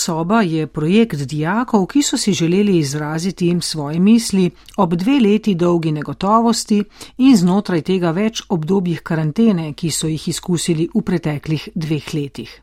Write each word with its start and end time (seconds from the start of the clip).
soba 0.00 0.40
je 0.42 0.66
projekt 0.66 1.26
dijakov, 1.28 1.86
ki 1.86 2.02
so 2.02 2.16
si 2.16 2.32
želeli 2.32 2.78
izraziti 2.78 3.46
jim 3.46 3.60
svoje 3.62 4.00
misli 4.00 4.50
ob 4.76 4.94
dve 4.94 5.18
leti 5.20 5.54
dolgi 5.54 5.92
negotovosti 5.92 6.82
in 7.18 7.36
znotraj 7.36 7.82
tega 7.82 8.10
več 8.10 8.42
obdobjih 8.48 9.02
karantene, 9.02 9.72
ki 9.72 9.90
so 9.90 10.08
jih 10.08 10.28
izkusili 10.28 10.88
v 10.94 11.04
preteklih 11.04 11.68
dveh 11.74 12.14
letih. 12.14 12.60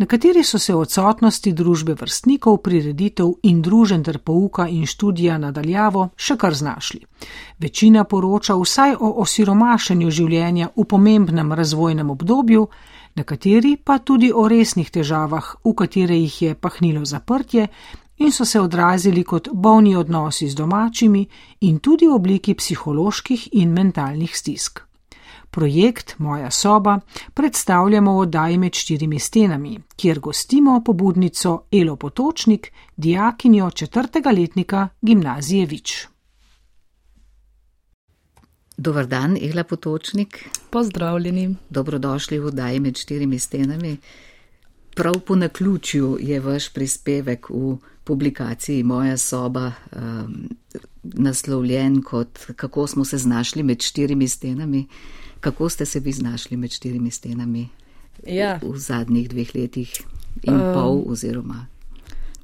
Nekateri 0.00 0.42
so 0.44 0.58
se 0.58 0.74
odsotnosti 0.74 1.50
družbe 1.52 1.92
vrstnikov, 1.92 2.62
prireditev 2.64 3.34
in 3.42 3.58
družen 3.60 4.04
ter 4.04 4.18
pouka 4.24 4.64
in 4.68 4.86
študija 4.88 5.36
nadaljavo 5.38 6.06
še 6.16 6.38
kar 6.40 6.54
znašli. 6.56 7.02
Večina 7.58 8.04
poroča 8.04 8.56
vsaj 8.56 8.94
o 8.96 9.10
osiromašenju 9.20 10.10
življenja 10.10 10.70
v 10.76 10.86
pomembnem 10.88 11.52
razvojnem 11.52 12.14
obdobju, 12.16 12.64
nekateri 13.16 13.76
pa 13.76 13.98
tudi 13.98 14.32
o 14.34 14.48
resnih 14.48 14.90
težavah, 14.90 15.54
v 15.64 15.74
katere 15.74 16.16
jih 16.16 16.42
je 16.42 16.54
pahnilo 16.54 17.04
zaprtje 17.04 17.68
in 18.20 18.32
so 18.32 18.44
se 18.44 18.60
odrazili 18.60 19.24
kot 19.24 19.48
bolni 19.52 19.96
odnosi 19.96 20.48
z 20.48 20.54
domačimi 20.54 21.26
in 21.60 21.78
tudi 21.78 22.06
v 22.06 22.14
obliki 22.14 22.54
psiholoških 22.54 23.48
in 23.52 23.72
mentalnih 23.72 24.36
stisk. 24.36 24.80
Projekt 25.50 26.14
Moja 26.18 26.50
soba 26.50 27.00
predstavljamo 27.34 28.12
v 28.12 28.18
oddaji 28.18 28.58
med 28.58 28.74
štirimi 28.74 29.18
stenami, 29.18 29.78
kjer 29.96 30.20
gostimo 30.20 30.80
pobudnico 30.84 31.62
Elo 31.72 31.96
Potočnik, 31.96 32.72
dijakinjo 32.96 33.70
četrtega 33.70 34.30
letnika 34.30 34.88
gimnazije 35.02 35.66
Vič. 35.66 36.06
Dobar 38.80 39.06
dan, 39.06 39.36
Ela 39.36 39.64
Potočnik. 39.64 40.48
Pozdravljeni. 40.70 41.56
Dobrodošli 41.70 42.38
v 42.38 42.46
oddaji 42.46 42.80
med 42.80 42.96
štirimi 42.96 43.38
stenami. 43.38 43.96
Prav 44.96 45.18
po 45.20 45.36
naključju 45.36 46.16
je 46.20 46.40
vaš 46.40 46.68
prispevek 46.72 47.50
v 47.50 47.76
publikaciji 48.04 48.82
Moja 48.82 49.16
soba 49.16 49.72
um, 49.92 50.48
naslovljen 51.02 52.02
kot 52.02 52.38
Kako 52.56 52.86
smo 52.86 53.04
se 53.04 53.18
znašli 53.18 53.62
med 53.62 53.82
štirimi 53.82 54.28
stenami. 54.28 54.86
Kako 55.40 55.68
ste 55.68 55.86
se 55.86 56.00
vi 56.00 56.12
znašli 56.12 56.56
med 56.56 56.70
štirimi 56.70 57.10
stenami 57.10 57.68
ja. 58.26 58.60
v 58.62 58.78
zadnjih 58.78 59.28
dveh 59.28 59.54
letih 59.54 59.92
in 60.42 60.54
um, 60.54 60.74
pol 60.74 61.04
oziroma? 61.12 61.66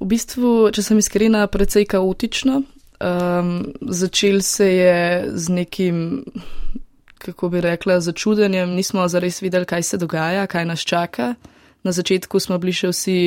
V 0.01 0.05
bistvu, 0.05 0.71
če 0.73 0.83
sem 0.83 0.99
iskrena, 0.99 1.47
precej 1.47 1.89
kaotično. 1.89 2.63
Um, 3.01 3.73
začel 3.81 4.41
se 4.41 4.67
je 4.73 5.25
z 5.35 5.49
nekim, 5.49 6.25
kako 7.19 7.49
bi 7.49 7.61
rekla, 7.61 8.01
začudenjem, 8.01 8.71
nismo 8.71 9.09
zares 9.09 9.43
videli, 9.43 9.67
kaj 9.67 9.83
se 9.83 9.99
dogaja, 9.99 10.47
kaj 10.47 10.65
nas 10.65 10.81
čaka. 10.81 11.35
Na 11.87 11.93
začetku 11.93 12.41
smo 12.43 12.57
bili 12.59 12.73
še 12.75 12.89
vsi 12.91 13.19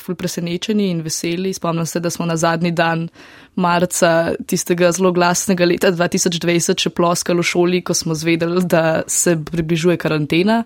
ful 0.00 0.16
presenečeni 0.18 0.88
in 0.90 1.04
veseli. 1.06 1.52
Spomnim 1.54 1.86
se, 1.86 2.00
da 2.02 2.10
smo 2.10 2.26
na 2.26 2.34
zadnji 2.36 2.72
dan 2.74 3.06
marca 3.54 4.32
tistega 4.46 4.90
zelo 4.96 5.12
glasnega 5.14 5.68
leta 5.68 5.92
2020 5.94 6.82
še 6.82 6.90
ploskali 6.90 7.44
v 7.44 7.46
šoli, 7.46 7.82
ko 7.86 7.94
smo 7.94 8.16
zvedeli, 8.18 8.64
da 8.66 9.04
se 9.06 9.36
približuje 9.38 10.00
karantena. 10.02 10.64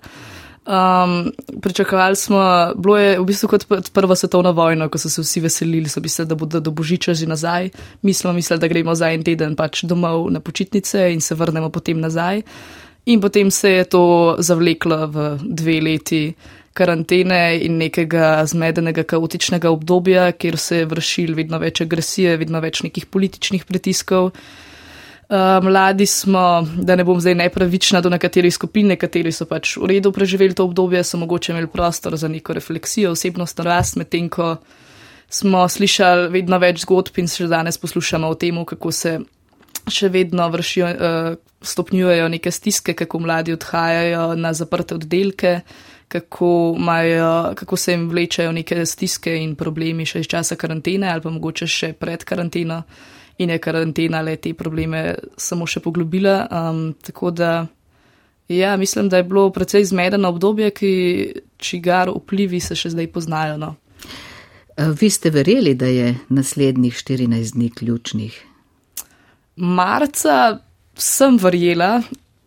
Um, 0.62 1.32
pričakovali 1.62 2.16
smo, 2.16 2.72
bilo 2.76 2.96
je 2.96 3.18
v 3.18 3.24
bistvu 3.24 3.48
kot 3.48 3.64
prva 3.92 4.14
svetovna 4.16 4.50
vojna, 4.50 4.86
ko 4.88 4.98
so 4.98 5.10
se 5.10 5.22
vsi 5.22 5.40
veselili, 5.42 5.88
so 5.88 6.00
mislili, 6.00 6.28
da 6.28 6.34
bodo 6.34 6.60
do 6.60 6.70
božiča 6.70 7.14
že 7.14 7.26
nazaj. 7.26 7.70
Mi 8.02 8.14
smo 8.14 8.32
mislili, 8.32 8.60
da 8.60 8.68
gremo 8.68 8.94
za 8.94 9.10
en 9.10 9.24
teden 9.24 9.56
pač 9.56 9.82
domov 9.82 10.30
na 10.30 10.40
počitnice 10.40 11.12
in 11.12 11.20
se 11.20 11.34
vrnemo 11.34 11.70
potem 11.70 12.00
nazaj. 12.00 12.42
In 13.06 13.20
potem 13.20 13.50
se 13.50 13.70
je 13.70 13.84
to 13.84 14.36
zavleklo 14.38 15.06
v 15.06 15.38
dve 15.42 15.80
leti 15.80 16.34
karantene 16.72 17.58
in 17.58 17.76
nekega 17.76 18.46
zmedenega, 18.46 19.02
kaotičnega 19.02 19.70
obdobja, 19.70 20.32
kjer 20.32 20.58
se 20.58 20.76
je 20.76 20.86
vršil 20.86 21.34
vedno 21.34 21.58
več 21.58 21.82
agresije, 21.82 22.36
vedno 22.36 22.60
več 22.60 22.84
nekih 22.86 23.06
političnih 23.06 23.64
pritiskov. 23.64 24.30
Eh, 25.32 25.60
mladi 25.62 26.06
smo, 26.06 26.68
da 26.76 26.96
ne 26.96 27.04
bom 27.04 27.20
zdaj 27.20 27.34
nepravična 27.34 28.00
do 28.00 28.10
nekaterih 28.10 28.52
skupin, 28.54 28.90
nekateri 28.92 29.30
so 29.32 29.46
pač 29.48 29.78
v 29.80 29.86
redu 29.88 30.10
preživeli 30.12 30.52
to 30.52 30.66
obdobje, 30.68 31.00
so 31.08 31.16
mogoče 31.16 31.54
imeli 31.54 31.70
prostor 31.72 32.16
za 32.20 32.28
neko 32.28 32.52
refleksijo, 32.52 33.14
osebnostno 33.16 33.64
rast, 33.64 33.96
medtem 33.96 34.28
ko 34.28 34.56
smo 35.32 35.62
slišali 35.68 36.28
vedno 36.34 36.58
več 36.60 36.82
zgodb 36.82 37.16
in 37.22 37.30
še 37.32 37.48
danes 37.48 37.80
poslušamo 37.80 38.28
o 38.28 38.36
tem, 38.36 38.58
kako 38.64 38.92
se 38.92 39.14
še 39.88 40.10
vedno 40.12 40.50
vršijo, 40.52 40.90
uh, 40.92 41.30
stopnjujejo 41.64 42.28
neke 42.28 42.52
stiske, 42.52 42.92
kako 42.92 43.22
mladi 43.24 43.56
odhajajo 43.56 44.34
na 44.36 44.52
zaprte 44.52 45.00
oddelke. 45.00 45.54
Kako, 46.12 46.76
imajo, 46.76 47.54
kako 47.56 47.76
se 47.76 47.92
jim 47.92 48.04
vlečajo 48.10 48.52
neke 48.52 48.84
stiske 48.86 49.32
in 49.32 49.56
problemi 49.56 50.04
še 50.04 50.20
iz 50.20 50.28
časa 50.28 50.60
karantene, 50.60 51.08
ali 51.08 51.24
pa 51.24 51.32
mogoče 51.32 51.66
še 51.66 51.92
pred 51.96 52.20
karanteno. 52.28 52.82
Uh, 52.84 53.21
in 53.38 53.50
je 53.50 53.58
karantena 53.58 54.20
le 54.22 54.36
te 54.36 54.54
probleme 54.54 55.14
samo 55.36 55.66
še 55.66 55.80
poglobila. 55.80 56.46
Um, 56.50 56.94
tako 57.02 57.30
da, 57.30 57.66
ja, 58.48 58.76
mislim, 58.76 59.08
da 59.08 59.16
je 59.16 59.28
bilo 59.28 59.50
precej 59.50 59.84
zmedeno 59.84 60.28
obdobje, 60.28 60.70
ki 60.70 60.92
čigar 61.56 62.10
vplivi 62.10 62.60
se 62.60 62.76
še 62.76 62.92
zdaj 62.94 63.08
poznajo. 63.12 63.56
No. 63.58 63.74
Vi 64.76 65.10
ste 65.10 65.30
verjeli, 65.30 65.74
da 65.74 65.86
je 65.86 66.14
naslednjih 66.28 66.94
14 66.94 67.54
dni 67.54 67.70
ključnih? 67.70 68.42
Marca 69.56 70.58
sem 70.96 71.36
verjela, 71.36 72.02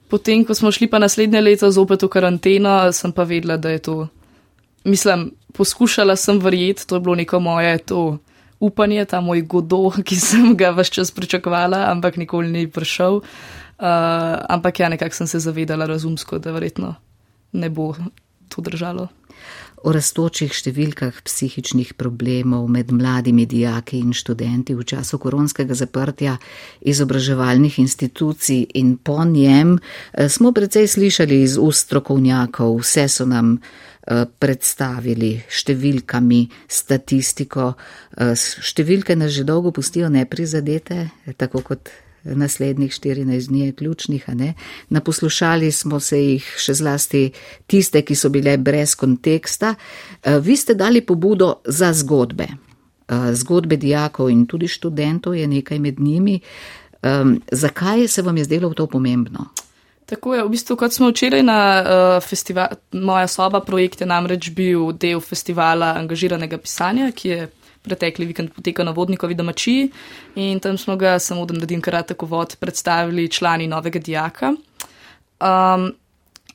potem, 0.10 0.46
ko 0.46 0.54
smo 0.58 0.72
šli 0.72 0.90
pa 0.90 1.00
naslednje 1.00 1.42
leto 1.42 1.70
zopet 1.72 2.04
v 2.04 2.10
karanteno, 2.10 2.78
sem 2.94 3.14
pa 3.14 3.24
vedela, 3.24 3.58
da 3.58 3.74
je 3.74 3.82
to. 3.90 3.98
Mislim, 4.86 5.32
poskušala 5.54 6.16
sem 6.16 6.40
verjeti, 6.42 6.88
to 6.88 6.98
je 6.98 7.06
bilo 7.06 7.16
neko 7.16 7.40
moje 7.40 7.78
to 7.78 8.18
upanje, 8.60 9.06
ta 9.06 9.22
moj 9.22 9.42
godo, 9.42 9.90
ki 10.08 10.16
sem 10.16 10.56
ga 10.58 10.72
vse 10.76 11.00
čas 11.00 11.12
pričakovala, 11.12 11.86
ampak 11.92 12.18
nikoli 12.18 12.52
ni 12.52 12.68
prišel. 12.68 13.22
Uh, 13.76 14.40
ampak 14.50 14.80
ja, 14.80 14.90
nekako 14.90 15.16
sem 15.16 15.28
se 15.28 15.40
zavedala 15.40 15.86
razumsko, 15.86 16.40
da 16.40 16.52
verjetno 16.56 16.96
ne 17.52 17.70
bo 17.70 17.94
to 18.48 18.62
držalo. 18.62 19.10
O 19.86 19.92
raztočih 19.94 20.50
številkah 20.50 21.20
psihičnih 21.28 21.92
problemov 22.00 22.66
med 22.72 22.90
mladimi 22.96 23.44
dijaki 23.46 24.00
in 24.02 24.16
študenti 24.18 24.74
v 24.74 24.86
času 24.88 25.20
koronskega 25.22 25.76
zaprtja 25.78 26.40
izobraževalnih 26.82 27.78
institucij 27.84 28.64
in 28.80 28.96
po 28.98 29.20
njem 29.28 29.76
eh, 29.78 30.30
smo 30.30 30.56
precej 30.56 30.88
slišali 30.88 31.44
iz 31.44 31.60
ust 31.62 31.86
strokovnjakov, 31.86 32.80
vse 32.82 33.06
so 33.12 33.28
nam 33.30 33.60
Eh, 33.60 33.95
predstavili 34.06 35.34
številkami, 35.50 36.46
statistiko. 36.70 37.74
Eh, 38.18 38.36
številke 38.38 39.16
nas 39.18 39.34
že 39.34 39.44
dolgo 39.44 39.72
pustijo 39.72 40.10
neprizadete, 40.10 41.10
tako 41.38 41.62
kot 41.62 41.90
naslednjih 42.26 42.90
14 42.90 43.50
dni 43.50 43.66
je 43.66 43.72
ključnih. 43.74 44.26
Naposlušali 44.90 45.72
smo 45.72 46.00
se 46.00 46.18
jih 46.18 46.46
še 46.58 46.74
zlasti 46.74 47.32
tiste, 47.68 48.02
ki 48.02 48.16
so 48.16 48.30
bile 48.30 48.58
brez 48.58 48.96
konteksta. 48.96 49.76
Eh, 50.24 50.40
vi 50.40 50.56
ste 50.56 50.74
dali 50.74 51.02
pobudo 51.02 51.62
za 51.66 51.94
zgodbe. 51.94 52.48
Zgodbe 53.08 53.78
dijakov 53.78 54.32
in 54.32 54.48
tudi 54.50 54.66
študentov 54.66 55.36
je 55.36 55.46
nekaj 55.48 55.78
med 55.80 56.00
njimi. 56.00 56.42
Zakaj 57.52 58.08
se 58.08 58.22
vam 58.26 58.38
je 58.38 58.44
zdelo 58.44 58.74
to 58.74 58.88
pomembno? 58.88 59.54
Tako 60.06 60.36
je, 60.36 60.44
v 60.44 60.50
bistvu, 60.54 60.76
kot 60.78 60.94
smo 60.94 61.10
včeraj 61.10 61.42
na 61.44 61.60
uh, 61.82 62.24
festivalu, 62.24 62.78
moja 62.94 63.28
soba 63.28 63.60
projekt 63.66 64.02
je 64.02 64.08
namreč 64.08 64.52
bil 64.54 64.92
del 64.94 65.22
festivala 65.22 65.96
angažiranega 65.98 66.60
pisanja, 66.62 67.10
ki 67.12 67.30
je 67.30 67.48
pretekli 67.86 68.26
vikend 68.30 68.54
potekal 68.54 68.86
na 68.86 68.94
vodnikovi 68.94 69.38
domačiji 69.38 69.90
in 70.42 70.60
tam 70.60 70.78
smo 70.78 70.96
ga, 70.98 71.20
samo 71.20 71.46
da 71.46 71.54
naredim 71.58 71.82
kratek 71.82 72.24
uvod, 72.24 72.56
predstavili 72.60 73.30
člani 73.30 73.68
novega 73.68 74.00
dijaka. 74.00 74.54
Um, 75.42 75.92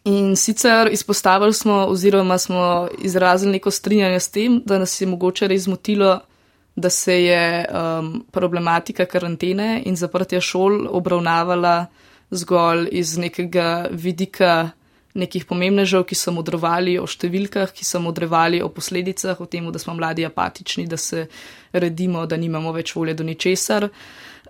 in 0.04 0.36
sicer 0.36 0.88
izpostavili 0.92 1.54
smo 1.54 1.84
oziroma 1.90 2.38
smo 2.38 2.88
izrazili 2.98 3.52
neko 3.52 3.70
strinjanje 3.70 4.20
s 4.20 4.30
tem, 4.30 4.62
da 4.66 4.78
nas 4.78 5.00
je 5.00 5.06
mogoče 5.06 5.48
res 5.48 5.66
zmotilo, 5.66 6.20
da 6.76 6.90
se 6.90 7.24
je 7.24 7.66
um, 7.66 8.24
problematika 8.30 9.04
karantene 9.04 9.82
in 9.86 9.96
zaprtja 9.96 10.40
šol 10.40 10.86
obravnavala 10.88 11.86
zgolj 12.30 12.88
iz 12.92 13.16
nekega 13.18 13.88
vidika 13.90 14.70
nekih 15.14 15.44
pomembnežev, 15.44 16.04
ki 16.06 16.14
so 16.14 16.30
modrovali 16.34 16.94
o 17.00 17.06
številkah, 17.10 17.72
ki 17.74 17.86
so 17.86 17.98
modrovali 18.02 18.60
o 18.62 18.68
posledicah, 18.70 19.40
o 19.42 19.46
tem, 19.50 19.66
da 19.72 19.82
smo 19.82 19.96
mladi 19.98 20.26
apatični, 20.26 20.86
da 20.86 20.96
se 20.96 21.26
redimo, 21.72 22.26
da 22.30 22.38
nimamo 22.38 22.72
več 22.76 22.94
volje 22.94 23.16
do 23.18 23.26
ničesar. 23.26 23.88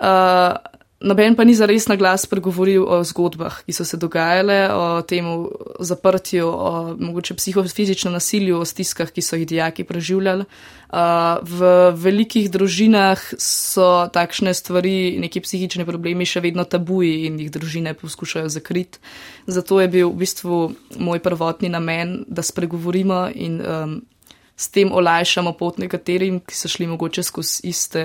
Uh, 0.00 0.53
noben 1.00 1.35
pa 1.37 1.44
ni 1.44 1.55
zares 1.56 1.88
na 1.88 1.97
glas 1.97 2.26
pregovoril 2.29 2.85
o 2.85 3.00
zgodbah, 3.05 3.62
ki 3.64 3.73
so 3.73 3.85
se 3.88 3.97
dogajale, 3.97 4.58
o 4.73 4.85
tem 5.02 5.25
zaprtju, 5.81 6.44
o 6.44 6.73
mogoče 7.00 7.35
psihofizičnem 7.38 8.12
nasilju, 8.12 8.58
o 8.61 8.69
stiskah, 8.69 9.08
ki 9.08 9.25
so 9.25 9.38
jih 9.41 9.49
dijaki 9.49 9.85
preživljali. 9.88 10.44
V 11.43 11.70
velikih 11.97 12.50
družinah 12.52 13.20
so 13.41 14.11
takšne 14.12 14.52
stvari, 14.55 15.17
neki 15.23 15.41
psihični 15.41 15.87
problemi 15.88 16.29
še 16.29 16.43
vedno 16.44 16.67
tabuji 16.69 17.26
in 17.31 17.41
jih 17.41 17.53
družine 17.55 17.94
poskušajo 17.96 18.50
zakriti. 18.53 19.00
Zato 19.46 19.81
je 19.81 19.88
bil 19.88 20.11
v 20.11 20.20
bistvu 20.20 20.58
moj 21.00 21.23
prvotni 21.25 21.73
namen, 21.73 22.25
da 22.29 22.44
spregovorimo 22.44 23.31
in 23.35 23.61
um, 23.64 24.00
s 24.56 24.69
tem 24.69 24.93
olajšamo 24.93 25.55
pot 25.56 25.79
nekaterim, 25.81 26.43
ki 26.44 26.55
so 26.55 26.69
šli 26.69 26.91
mogoče 26.91 27.25
skozi 27.25 27.70
iste 27.73 28.05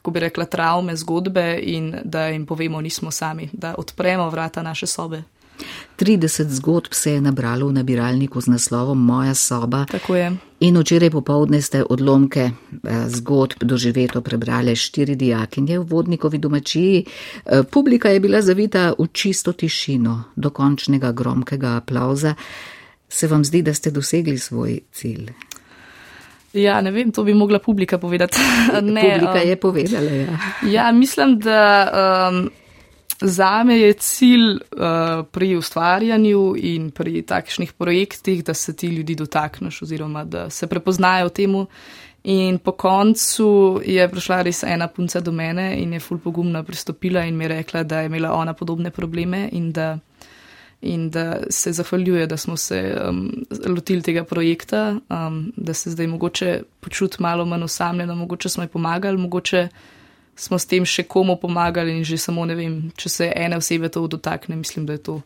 kako 0.00 0.10
bi 0.10 0.20
rekla, 0.20 0.44
travme, 0.44 0.96
zgodbe 0.96 1.60
in 1.62 1.94
da 2.04 2.26
jim 2.26 2.46
povemo, 2.46 2.80
nismo 2.80 3.10
sami, 3.10 3.48
da 3.52 3.74
odpremo 3.78 4.30
vrata 4.30 4.62
naše 4.62 4.86
sobe. 4.86 5.22
30 5.98 6.48
zgodb 6.48 6.92
se 6.92 7.12
je 7.12 7.20
nabralo 7.20 7.66
v 7.66 7.72
nabiralniku 7.72 8.40
z 8.40 8.46
naslovom 8.46 9.04
Moja 9.04 9.34
soba. 9.34 9.84
Tako 9.90 10.16
je. 10.16 10.32
In 10.60 10.78
včeraj 10.78 11.10
popovdne 11.10 11.60
ste 11.62 11.84
odlomke 11.84 12.40
eh, 12.40 13.08
zgodb 13.08 13.60
doživeto 13.60 14.20
prebrali 14.20 14.76
štiri 14.76 15.16
dijakinje 15.16 15.78
v 15.78 15.84
vodnikovi 15.84 16.38
domačiji. 16.38 17.04
Eh, 17.04 17.62
publika 17.70 18.08
je 18.08 18.20
bila 18.20 18.40
zavita 18.42 18.94
v 18.98 19.06
čisto 19.12 19.52
tišino, 19.52 20.32
do 20.36 20.50
končnega 20.50 21.12
gromkega 21.12 21.76
aplauza. 21.76 22.34
Se 23.08 23.26
vam 23.26 23.44
zdi, 23.44 23.62
da 23.62 23.74
ste 23.74 23.90
dosegli 23.90 24.38
svoj 24.38 24.80
cilj? 24.92 25.32
Ja, 26.52 26.80
ne 26.80 26.90
vem, 26.90 27.12
to 27.12 27.24
bi 27.24 27.34
mogla 27.34 27.58
publika 27.58 27.98
povedati. 27.98 28.38
ne, 28.82 29.02
publika 29.02 29.42
um, 29.42 29.48
je 29.48 29.56
povedala. 29.56 30.10
Ja, 30.10 30.38
ja 30.70 30.92
mislim, 30.92 31.38
da 31.38 31.90
um, 32.32 32.50
za 33.20 33.64
me 33.64 33.78
je 33.78 33.92
cilj 33.92 34.52
uh, 34.52 35.26
pri 35.30 35.56
ustvarjanju 35.56 36.54
in 36.56 36.90
pri 36.90 37.22
takšnih 37.22 37.72
projektih, 37.72 38.44
da 38.44 38.54
se 38.54 38.76
ti 38.76 38.86
ljudi 38.86 39.14
dotakneš 39.14 39.82
oziroma 39.82 40.24
da 40.24 40.50
se 40.50 40.66
prepoznajo 40.66 41.28
temu. 41.28 41.66
In 42.24 42.58
po 42.58 42.72
koncu 42.72 43.80
je 43.86 44.08
prišla 44.08 44.42
res 44.42 44.62
ena 44.62 44.88
punca 44.88 45.20
do 45.20 45.32
mene 45.32 45.78
in 45.80 45.92
je 45.92 46.00
ful 46.00 46.18
pogumno 46.18 46.62
pristopila 46.64 47.24
in 47.24 47.36
mi 47.36 47.48
rekla, 47.48 47.82
da 47.82 48.00
je 48.00 48.06
imela 48.06 48.32
ona 48.32 48.52
podobne 48.54 48.90
probleme 48.90 49.48
in 49.52 49.72
da 49.72 49.98
in 50.80 51.10
da 51.10 51.36
se 51.50 51.72
zahvaljuje, 51.72 52.26
da 52.26 52.36
smo 52.36 52.56
se 52.56 52.96
um, 53.08 53.44
lotili 53.66 54.02
tega 54.02 54.24
projekta, 54.24 54.96
um, 55.08 55.52
da 55.56 55.74
se 55.74 55.90
zdaj 55.90 56.06
mogoče 56.06 56.62
počuti 56.80 57.16
malo 57.22 57.44
manj 57.44 57.62
osamljeno, 57.62 58.14
mogoče 58.14 58.48
smo 58.48 58.64
ji 58.64 58.68
pomagali, 58.68 59.18
mogoče 59.18 59.68
smo 60.36 60.58
s 60.58 60.66
tem 60.66 60.84
še 60.84 61.02
komu 61.02 61.36
pomagali 61.36 61.98
in 61.98 62.04
že 62.04 62.16
samo 62.18 62.44
ne 62.44 62.54
vem, 62.54 62.82
če 62.96 63.08
se 63.08 63.32
ene 63.36 63.56
osebe 63.60 63.88
to 63.88 64.06
dotakne, 64.06 64.56
mislim, 64.56 64.86
da 64.86 64.96
je 64.96 65.02
to 65.02 65.20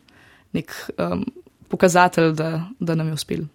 nek 0.53 0.73
um, 0.97 1.25
pokazatelj, 1.67 2.33
da, 2.35 2.67
da 2.79 2.95
nam 2.95 3.07
je 3.07 3.13
uspel. 3.13 3.45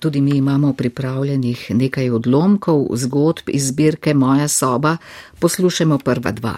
Tudi 0.00 0.20
mi 0.20 0.36
imamo 0.36 0.72
pripravljenih 0.72 1.70
nekaj 1.74 2.10
odlomkov, 2.10 2.86
zgodb 2.94 3.48
iz 3.48 3.68
zbirke 3.68 4.14
Moja 4.14 4.48
soba. 4.48 4.96
Poslušajmo 5.40 5.98
prva 5.98 6.32
dva. 6.32 6.56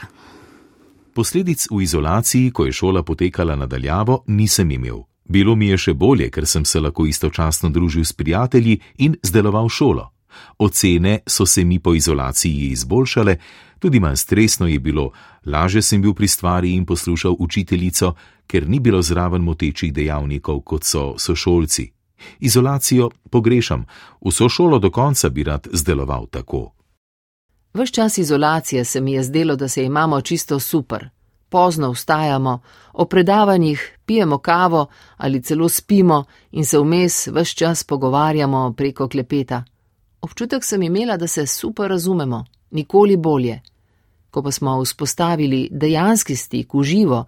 Posledic 1.14 1.66
v 1.70 1.82
izolaciji, 1.82 2.50
ko 2.50 2.66
je 2.66 2.72
šola 2.72 3.02
potekala 3.02 3.56
nadaljavo, 3.56 4.24
nisem 4.26 4.70
imel. 4.70 5.02
Bilo 5.24 5.54
mi 5.54 5.68
je 5.68 5.78
še 5.78 5.94
bolje, 5.94 6.30
ker 6.30 6.46
sem 6.46 6.64
se 6.64 6.80
lahko 6.80 7.06
istočasno 7.06 7.70
družil 7.70 8.04
s 8.04 8.12
prijatelji 8.12 8.80
in 8.98 9.16
zdeloval 9.22 9.68
šolo. 9.68 10.08
Ocene 10.58 11.20
so 11.26 11.46
se 11.46 11.64
mi 11.64 11.78
po 11.78 11.94
izolaciji 11.94 12.70
izboljšale, 12.70 13.36
tudi 13.78 14.00
manj 14.00 14.16
stresno 14.16 14.66
je 14.66 14.78
bilo, 14.78 15.10
laže 15.46 15.82
sem 15.82 16.02
bil 16.02 16.14
pri 16.14 16.28
stvari 16.28 16.74
in 16.74 16.86
poslušal 16.86 17.36
učiteljico, 17.38 18.14
ker 18.46 18.68
ni 18.68 18.80
bilo 18.80 19.02
zraven 19.02 19.42
motečih 19.42 19.92
dejavnikov, 19.92 20.60
kot 20.60 20.84
so 20.84 21.14
sošolci. 21.18 21.90
Izolacijo 22.40 23.10
pogrešam, 23.30 23.86
vso 24.26 24.48
šolo 24.48 24.78
do 24.78 24.90
konca 24.90 25.28
bi 25.28 25.42
rad 25.42 25.68
zdeloval 25.72 26.26
tako. 26.26 26.72
Ves 27.74 27.90
čas 27.90 28.18
izolacije 28.18 28.84
se 28.84 29.00
mi 29.00 29.12
je 29.12 29.22
zdelo, 29.22 29.56
da 29.56 29.68
se 29.68 29.84
imamo 29.84 30.20
čisto 30.20 30.60
super. 30.60 31.08
Pozno 31.48 31.90
vstajamo, 31.90 32.60
o 32.92 33.04
predavanjih 33.04 33.98
pijemo 34.06 34.38
kavo 34.38 34.86
ali 35.16 35.42
celo 35.42 35.68
spimo 35.68 36.24
in 36.50 36.64
se 36.64 36.78
vmes 36.78 37.26
ves 37.26 37.48
čas 37.48 37.84
pogovarjamo 37.84 38.72
preko 38.76 39.08
klepeta. 39.08 39.64
Občutek 40.20 40.64
sem 40.64 40.82
imela, 40.82 41.16
da 41.16 41.26
se 41.26 41.46
super 41.46 41.88
razumemo, 41.88 42.44
nikoli 42.70 43.16
bolje. 43.16 43.60
Ko 44.30 44.42
pa 44.42 44.50
smo 44.50 44.82
vzpostavili 44.82 45.68
dejanski 45.70 46.36
stik 46.36 46.74
v 46.74 46.82
živo, 46.82 47.24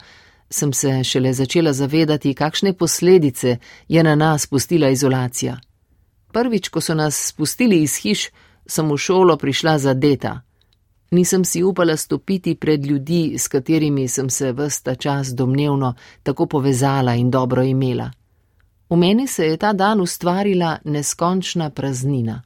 sem 0.50 0.72
se 0.72 1.04
šele 1.04 1.32
začela 1.32 1.72
zavedati, 1.72 2.34
kakšne 2.34 2.72
posledice 2.72 3.56
je 3.88 4.02
na 4.02 4.14
nas 4.14 4.46
pustila 4.46 4.88
izolacija. 4.88 5.56
Prvič, 6.32 6.68
ko 6.68 6.80
so 6.80 6.94
nas 6.94 7.26
spustili 7.28 7.82
iz 7.82 7.96
hiš, 7.96 8.28
sem 8.66 8.88
v 8.88 8.96
šolo 8.96 9.36
prišla 9.36 9.78
zadeta. 9.78 10.40
Nisem 11.10 11.44
si 11.44 11.62
upala 11.62 11.96
stopiti 11.96 12.54
pred 12.54 12.86
ljudi, 12.86 13.34
s 13.38 13.48
katerimi 13.48 14.08
sem 14.08 14.30
se 14.30 14.52
vsta 14.52 14.94
čas 14.94 15.34
domnevno 15.34 15.94
tako 16.22 16.46
povezala 16.46 17.14
in 17.14 17.30
dobro 17.30 17.62
imela. 17.62 18.10
V 18.90 18.96
meni 18.96 19.26
se 19.26 19.46
je 19.46 19.56
ta 19.56 19.72
dan 19.72 20.00
ustvarila 20.00 20.78
neskončna 20.84 21.70
praznina. 21.70 22.42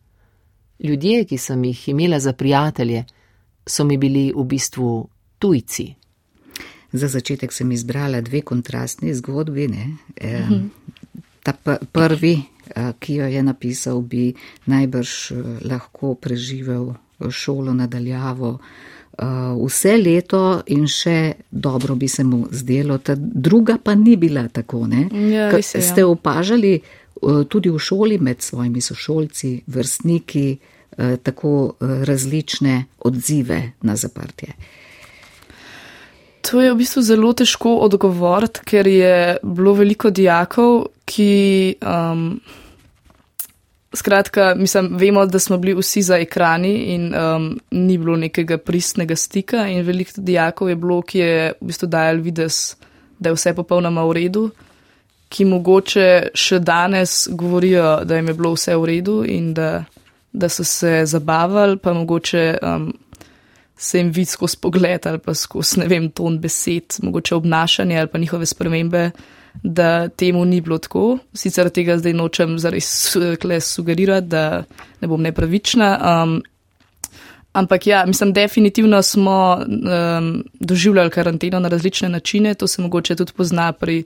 Ljudje, 0.78 1.24
ki 1.24 1.38
sem 1.38 1.64
jih 1.64 1.88
imela 1.88 2.18
za 2.18 2.32
prijatelje, 2.32 3.04
so 3.66 3.84
mi 3.84 3.98
bili 3.98 4.32
v 4.36 4.44
bistvu 4.44 5.08
tujci. 5.38 5.94
Za 6.92 7.08
začetek 7.08 7.52
sem 7.52 7.72
izbrala 7.72 8.20
dve 8.20 8.40
kontrastni 8.40 9.14
zgodbi. 9.14 9.68
E, 10.16 10.42
ta 11.42 11.52
prvi 11.92 12.42
ki 12.98 13.14
jo 13.14 13.26
je 13.26 13.42
napisal, 13.42 14.00
bi 14.00 14.34
najbrž 14.66 15.30
eh, 15.30 15.42
lahko 15.68 16.14
preživel 16.14 16.94
šolo 17.30 17.74
nadaljavo 17.74 18.58
eh, 18.58 19.24
vse 19.66 19.96
leto 19.96 20.62
in 20.66 20.86
še 20.86 21.32
dobro 21.50 21.94
bi 21.94 22.08
se 22.08 22.24
mu 22.24 22.46
zdelo. 22.50 22.98
Ta 22.98 23.14
druga 23.16 23.78
pa 23.82 23.94
ni 23.94 24.16
bila 24.16 24.48
tako. 24.48 24.86
Ja, 24.90 25.50
je, 25.50 25.62
Ste 25.62 26.00
ja. 26.00 26.08
opažali 26.08 26.80
tudi 27.48 27.70
v 27.72 27.78
šoli 27.80 28.18
med 28.20 28.42
svojimi 28.44 28.80
sošolci, 28.80 29.62
vrstniki, 29.66 30.58
tako 31.22 31.74
različne 31.80 32.84
odzive 33.08 33.72
na 33.82 33.96
zaprtje? 33.96 34.52
To 36.46 36.60
je 36.62 36.70
v 36.70 36.78
bistvu 36.78 37.02
zelo 37.02 37.32
težko 37.34 37.80
odgovoriti, 37.82 38.62
ker 38.64 38.86
je 38.86 39.16
bilo 39.42 39.74
veliko 39.74 40.10
dijakov, 40.10 40.86
ki. 41.04 41.32
Um, 41.82 42.40
skratka, 43.96 44.54
mislim, 44.54 44.90
vemo, 44.96 45.26
da 45.26 45.38
smo 45.38 45.58
bili 45.58 45.74
vsi 45.74 46.02
za 46.02 46.18
ekrani 46.18 46.74
in 46.94 47.14
um, 47.14 47.58
ni 47.70 47.98
bilo 47.98 48.16
nekega 48.16 48.58
pristnega 48.58 49.16
stika, 49.16 49.66
in 49.66 49.82
veliko 49.82 50.12
dijakov 50.16 50.68
je 50.68 50.76
bilo, 50.76 51.00
ki 51.02 51.18
je 51.18 51.52
v 51.60 51.66
bistvu 51.66 51.88
dajal 51.88 52.20
vides, 52.20 52.76
da 53.18 53.30
je 53.30 53.38
vse 53.38 53.54
popolnoma 53.56 54.04
v 54.04 54.12
redu, 54.12 54.44
ki 55.28 55.44
mogoče 55.44 56.08
še 56.34 56.60
danes 56.60 57.28
govorijo, 57.32 58.04
da 58.04 58.16
jim 58.20 58.28
je 58.28 58.34
bilo 58.34 58.52
vse 58.54 58.76
v 58.76 58.84
redu 58.92 59.16
in 59.24 59.54
da, 59.54 59.84
da 60.32 60.48
so 60.48 60.64
se 60.64 61.00
zabavali, 61.06 61.78
pa 61.82 61.96
mogoče. 61.96 62.46
Um, 62.62 62.92
se 63.76 63.98
jim 63.98 64.10
vidi 64.10 64.30
skozi 64.30 64.56
pogled 64.60 65.06
ali 65.06 65.18
pa 65.18 65.34
skozi, 65.34 65.80
ne 65.80 65.88
vem, 65.88 66.10
ton 66.10 66.38
besed, 66.40 66.98
mogoče 67.02 67.34
obnašanje 67.34 67.98
ali 67.98 68.08
pa 68.08 68.18
njihove 68.18 68.46
spremembe, 68.46 69.10
da 69.62 70.08
temu 70.08 70.44
ni 70.44 70.60
bilo 70.60 70.78
tako. 70.78 71.18
Sicer 71.34 71.70
tega 71.70 71.98
zdaj 71.98 72.12
nočem 72.12 72.58
zares 72.58 72.88
sugerirati, 73.60 74.26
da 74.26 74.64
ne 75.00 75.08
bom 75.08 75.22
nepravična. 75.22 75.90
Um, 76.24 76.42
ampak 77.52 77.86
ja, 77.86 78.04
mislim, 78.06 78.32
definitivno 78.32 79.02
smo 79.02 79.58
um, 79.60 80.44
doživljali 80.60 81.10
karanteno 81.10 81.60
na 81.60 81.68
različne 81.68 82.08
načine, 82.08 82.54
to 82.54 82.66
se 82.66 82.82
mogoče 82.82 83.16
tudi 83.16 83.32
pozna 83.32 83.72
pri 83.72 84.04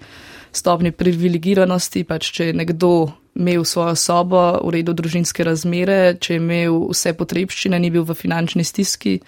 stopni 0.53 0.93
privilegiranosti, 0.93 2.05
pač 2.05 2.31
če 2.31 2.47
je 2.47 2.53
nekdo 2.53 3.11
imel 3.35 3.65
svojo 3.65 3.95
sobo, 3.95 4.59
v 4.65 4.71
redu 4.75 4.93
družinske 4.93 5.45
razmere, 5.45 6.17
če 6.21 6.35
je 6.35 6.41
imel 6.43 6.89
vse 6.91 7.12
potrebščine, 7.15 7.79
ni 7.79 7.91
bil 7.91 8.03
v 8.07 8.15
finančni 8.15 8.65
stiski 8.65 9.21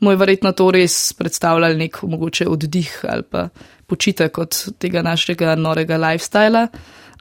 mu 0.00 0.10
je 0.10 0.16
verjetno 0.16 0.52
to 0.52 0.70
res 0.70 1.12
predstavljalo 1.12 1.74
nek 1.74 2.02
mogoče 2.02 2.48
oddih 2.48 3.00
ali 3.08 3.22
pa 3.22 3.48
počitek 3.86 4.38
od 4.38 4.58
tega 4.78 5.02
našega 5.02 5.54
norega 5.54 5.98
lifestyla. 5.98 6.66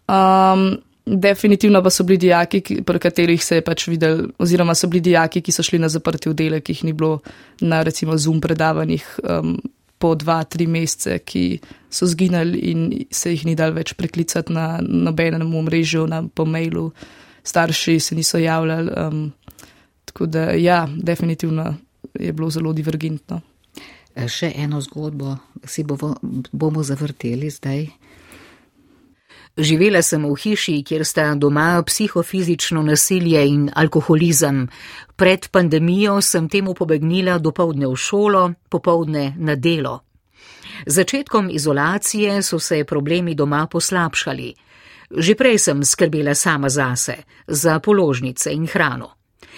Um, 0.07 0.77
definitivno 1.05 1.83
pa 1.83 1.89
so 1.89 2.03
bili 2.03 2.17
dijaki, 2.17 2.61
pri 2.85 2.99
katerih 2.99 3.43
se 3.45 3.55
je 3.55 3.61
pač 3.61 3.87
videl, 3.87 4.25
oziroma 4.39 4.75
so 4.75 4.87
bili 4.87 5.01
dijaki, 5.01 5.41
ki 5.41 5.51
so 5.51 5.63
šli 5.63 5.79
na 5.79 5.89
zaprti 5.89 6.29
oddelek, 6.29 6.63
ki 6.63 6.73
jih 6.73 6.83
ni 6.83 6.93
bilo 6.93 7.19
na 7.61 7.83
recimo 7.83 8.17
Zoom 8.17 8.41
predavanjih 8.41 9.05
um, 9.23 9.59
po 9.97 10.15
dva, 10.15 10.43
tri 10.43 10.67
mesece, 10.67 11.19
ki 11.19 11.59
so 11.89 12.05
zginali 12.05 12.59
in 12.71 12.89
se 13.11 13.31
jih 13.31 13.45
ni 13.45 13.55
dal 13.55 13.73
več 13.73 13.93
preklicati 13.93 14.53
na 14.53 14.79
nobenem 14.81 15.55
omrežju, 15.55 16.07
na 16.07 16.23
po 16.27 16.45
mailu, 16.45 16.91
starši 17.43 17.99
se 17.99 18.15
niso 18.15 18.37
javljali. 18.37 18.91
Um, 18.97 19.31
tako 20.05 20.25
da 20.25 20.51
ja, 20.51 20.87
definitivno 20.97 21.75
je 22.19 22.33
bilo 22.33 22.49
zelo 22.49 22.73
divergentno. 22.73 23.41
Še 24.15 24.53
eno 24.55 24.79
zgodbo 24.81 25.35
si 25.67 25.83
bomo, 25.83 26.15
bomo 26.51 26.83
zavrteli 26.83 27.49
zdaj. 27.51 27.87
Živela 29.57 30.01
sem 30.03 30.23
v 30.23 30.35
hiši, 30.35 30.81
kjer 30.83 31.05
sta 31.07 31.29
doma 31.35 31.79
psihofizično 31.83 32.81
nasilje 32.83 33.43
in 33.47 33.69
alkoholizem. 33.75 34.67
Pred 35.15 35.47
pandemijo 35.47 36.19
sem 36.21 36.49
temu 36.49 36.73
pobegnila 36.75 37.37
dopoledne 37.39 37.87
v 37.87 37.95
šolo, 37.95 38.43
popoldne 38.69 39.33
na 39.37 39.55
delo. 39.55 40.01
Začetkom 40.85 41.49
izolacije 41.49 42.41
so 42.43 42.59
se 42.59 42.83
problemi 42.83 43.35
doma 43.35 43.67
poslabšali. 43.67 44.53
Že 45.11 45.35
prej 45.35 45.57
sem 45.59 45.83
skrbela 45.83 46.35
sama 46.35 46.69
zase, 46.69 47.15
za 47.47 47.79
položnice 47.79 48.51
in 48.51 48.67
hrano. 48.67 49.15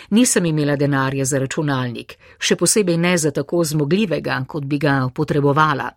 Nisem 0.09 0.45
imela 0.45 0.75
denarja 0.75 1.25
za 1.25 1.39
računalnik, 1.39 2.17
še 2.39 2.55
posebej 2.55 2.97
ne 2.97 3.17
za 3.17 3.31
tako 3.31 3.63
zmogljivega, 3.63 4.43
kot 4.47 4.65
bi 4.65 4.77
ga 4.77 5.09
potrebovala. 5.13 5.89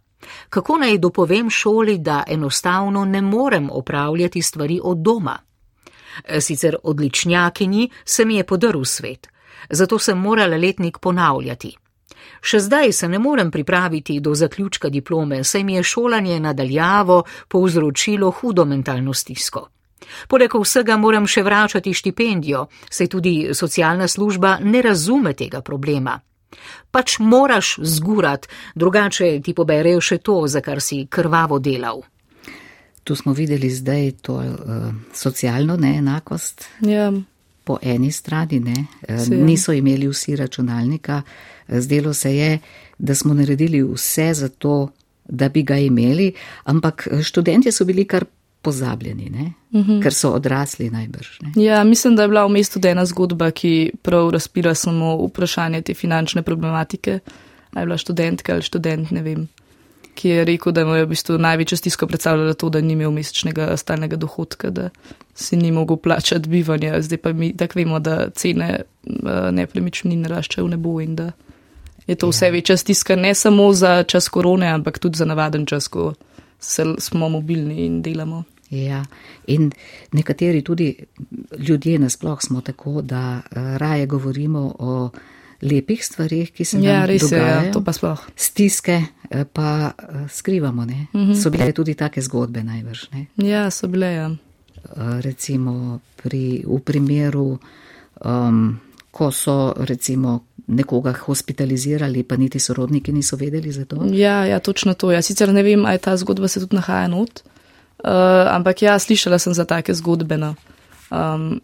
Kako 0.49 0.77
naj 0.77 0.99
dopovem 0.99 1.51
šoli, 1.51 1.99
da 1.99 2.25
enostavno 2.29 3.05
ne 3.05 3.23
morem 3.23 3.71
opravljati 3.71 4.43
stvari 4.43 4.81
od 4.83 4.99
doma? 4.99 5.39
Sicer 6.41 6.77
odličnjakinji 6.83 7.91
se 8.05 8.25
mi 8.25 8.37
je 8.37 8.45
podrl 8.45 8.85
svet, 8.85 9.29
zato 9.71 9.99
sem 9.99 10.19
morala 10.19 10.57
letnik 10.57 10.99
ponavljati. 10.99 11.77
Še 12.41 12.61
zdaj 12.61 12.93
se 12.93 13.09
ne 13.09 13.19
morem 13.19 13.51
pripraviti 13.51 14.21
do 14.21 14.35
zaključka 14.35 14.89
diplome, 14.89 15.45
saj 15.45 15.65
mi 15.65 15.75
je 15.75 15.83
šolanje 15.83 16.41
nadaljavo 16.41 17.23
povzročilo 17.49 18.31
hudo 18.31 18.65
mentalno 18.65 19.15
stisko. 19.15 19.69
Poleg 20.29 20.55
vsega 20.55 20.97
moram 20.97 21.27
še 21.27 21.43
vračati 21.43 21.95
štipendijo, 21.95 22.67
saj 22.91 23.07
tudi 23.07 23.35
socialna 23.55 24.09
služba 24.09 24.59
ne 24.63 24.83
razume 24.83 25.35
tega 25.35 25.61
problema. 25.61 26.21
Pač 26.91 27.19
moraš 27.19 27.77
zgurat, 27.83 28.49
drugače 28.75 29.41
ti 29.45 29.55
poberejo 29.55 30.01
še 30.01 30.19
to, 30.19 30.43
za 30.51 30.61
kar 30.61 30.81
si 30.83 31.05
krvavo 31.07 31.59
delal. 31.59 32.03
Tu 33.05 33.17
smo 33.17 33.33
videli 33.33 33.71
zdaj 33.71 34.11
to 34.23 34.37
uh, 34.37 34.89
socialno 35.15 35.77
neenakost. 35.77 36.67
Ja. 36.87 37.11
Po 37.65 37.79
eni 37.83 38.11
strani 38.13 38.61
ne, 38.61 38.77
uh, 39.09 39.29
niso 39.31 39.73
imeli 39.73 40.09
vsi 40.11 40.37
računalnika. 40.37 41.23
Zdelo 41.69 42.15
se 42.15 42.35
je, 42.37 42.59
da 42.99 43.15
smo 43.15 43.35
naredili 43.35 43.83
vse 43.83 44.33
za 44.35 44.49
to, 44.49 44.91
da 45.25 45.49
bi 45.49 45.63
ga 45.63 45.79
imeli, 45.79 46.33
ampak 46.65 47.09
študenti 47.23 47.73
so 47.73 47.85
bili 47.85 48.05
kar 48.05 48.25
pozabljeni, 48.63 49.53
uh 49.73 49.81
mhm. 49.81 49.91
-huh. 49.91 50.03
ker 50.03 50.15
so 50.15 50.31
odrasli 50.31 50.91
najbrž. 50.91 51.29
Ne? 51.41 51.65
Ja, 51.65 51.85
mislim, 51.85 52.17
da 52.17 52.23
je 52.23 52.29
bila 52.29 52.47
v 52.47 52.49
mestu 52.49 52.81
ena 52.89 53.05
zgodba, 53.07 53.51
ki 53.51 53.93
prav 54.03 54.31
razpira 54.31 54.75
samo 54.75 55.17
vprašanje 55.27 55.83
te 55.83 55.95
finančne 55.95 56.43
problematike. 56.43 57.19
Ali 57.73 57.83
je 57.83 57.87
bila 57.87 57.97
študentka 57.97 58.53
ali 58.53 58.63
študent, 58.63 59.11
ne 59.11 59.23
vem, 59.23 59.49
ki 60.15 60.29
je 60.29 60.45
rekel, 60.45 60.73
da 60.73 60.85
mu 60.85 60.95
je 60.95 61.05
v 61.05 61.09
bistvu 61.09 61.39
največjo 61.39 61.77
stisko 61.79 62.07
predstavljalo 62.07 62.55
to, 62.55 62.69
da 62.69 62.81
ni 62.81 62.93
imel 62.93 63.11
mesečnega 63.11 63.77
stalnega 63.77 64.17
dohodka, 64.17 64.71
da 64.71 64.91
si 65.35 65.57
ni 65.57 65.71
mogel 65.73 65.97
plačati 65.97 66.49
bivanja. 66.49 67.03
Zdaj 67.03 67.19
pa 67.19 67.33
mi 67.33 67.57
tako 67.57 67.79
vemo, 67.79 67.99
da 67.99 68.31
cene 68.31 68.83
uh, 69.05 69.51
nepremičnin 69.51 70.21
naraščajo 70.21 70.67
v 70.67 70.71
nebo 70.71 71.01
in 71.01 71.17
da 71.17 71.33
je 72.07 72.15
to 72.15 72.29
vse 72.29 72.47
ja. 72.47 72.53
večja 72.53 72.77
stiska 72.77 73.17
ne 73.17 73.35
samo 73.35 73.73
za 73.73 74.03
čas 74.03 74.29
korone, 74.29 74.67
ampak 74.67 74.99
tudi 74.99 75.17
za 75.17 75.25
navaden 75.25 75.67
čas, 75.67 75.89
ko 75.89 76.13
smo 76.99 77.29
mobilni 77.29 77.87
in 77.87 78.03
delamo. 78.03 78.45
Ja, 78.71 79.05
in 79.47 79.73
nekateri 80.13 80.63
tudi 80.63 80.95
ljudje 81.59 81.99
nasploh 81.99 82.39
smo 82.43 82.61
tako, 82.61 83.03
da 83.03 83.41
uh, 83.41 83.77
raje 83.77 84.07
govorimo 84.07 84.77
o 84.79 85.11
lepih 85.63 86.07
stvarih, 86.07 86.53
ki 86.53 86.65
se 86.65 86.79
nam 86.79 86.87
ja, 86.87 87.01
res 87.07 87.23
dogajajo. 87.23 87.65
Ja, 87.67 87.73
to 87.73 87.83
pa 87.85 87.93
sploh. 87.93 88.21
Stiske 88.37 88.97
eh, 89.31 89.45
pa 89.45 89.91
uh, 89.91 90.31
skrivamo, 90.31 90.85
ne? 90.85 91.07
Uh 91.13 91.21
mhm. 91.21 91.33
-huh. 91.33 91.43
So 91.43 91.51
bile 91.51 91.73
tudi 91.73 91.95
take 91.95 92.23
zgodbe 92.23 92.63
najvrš, 92.63 93.11
ne? 93.11 93.27
Ja, 93.37 93.71
so 93.71 93.89
bile, 93.89 94.13
ja. 94.13 94.29
Uh, 94.29 95.21
recimo 95.21 96.01
pri, 96.23 96.65
v 96.67 96.79
primeru, 96.85 97.59
um, 98.25 98.81
ko 99.11 99.31
so 99.35 99.75
recimo 99.77 100.41
nekoga 100.71 101.13
hospitalizirali, 101.13 102.23
pa 102.23 102.37
niti 102.37 102.59
sorodniki 102.59 103.13
niso 103.13 103.37
vedeli 103.37 103.73
za 103.73 103.85
to. 103.85 104.05
Ja, 104.13 104.45
ja, 104.47 104.61
točno 104.61 104.95
to. 104.95 105.11
Ja, 105.13 105.23
sicer 105.23 105.53
ne 105.53 105.63
vem, 105.63 105.87
ali 105.87 105.99
ta 105.99 106.17
zgodba 106.17 106.49
se 106.49 106.61
tudi 106.61 106.77
nahaja 106.77 107.09
not, 107.09 107.43
uh, 108.05 108.55
ampak 108.55 108.83
ja, 108.83 108.99
slišala 108.99 109.39
sem 109.39 109.55
za 109.55 109.65
take 109.65 109.95
zgodbe. 109.95 110.39
No. 110.39 110.55
Um, 111.11 111.61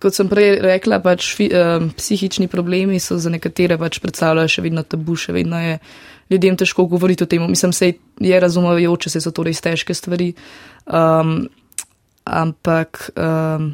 kot 0.00 0.16
sem 0.16 0.28
prej 0.28 0.58
rekla, 0.60 1.00
pač 1.04 1.32
fi, 1.36 1.48
um, 1.48 1.88
psihični 1.96 2.48
problemi 2.52 3.00
so 3.00 3.16
za 3.18 3.32
nekatere 3.32 3.78
pač 3.80 4.00
predstavljajo 4.04 4.52
še 4.52 4.64
vedno 4.68 4.84
tabu, 4.84 5.16
še 5.16 5.32
vedno 5.32 5.60
je 5.60 5.78
ljudem 6.32 6.56
težko 6.56 6.86
govoriti 6.88 7.24
o 7.24 7.28
tem. 7.28 7.44
Mislim, 7.48 7.72
se 7.72 7.92
je 8.20 8.40
razumevajoče, 8.40 9.10
se 9.10 9.20
so 9.20 9.32
to 9.32 9.44
res 9.48 9.60
težke 9.64 9.94
stvari. 9.94 10.32
Um, 10.86 11.48
ampak, 12.24 13.10
um, 13.16 13.72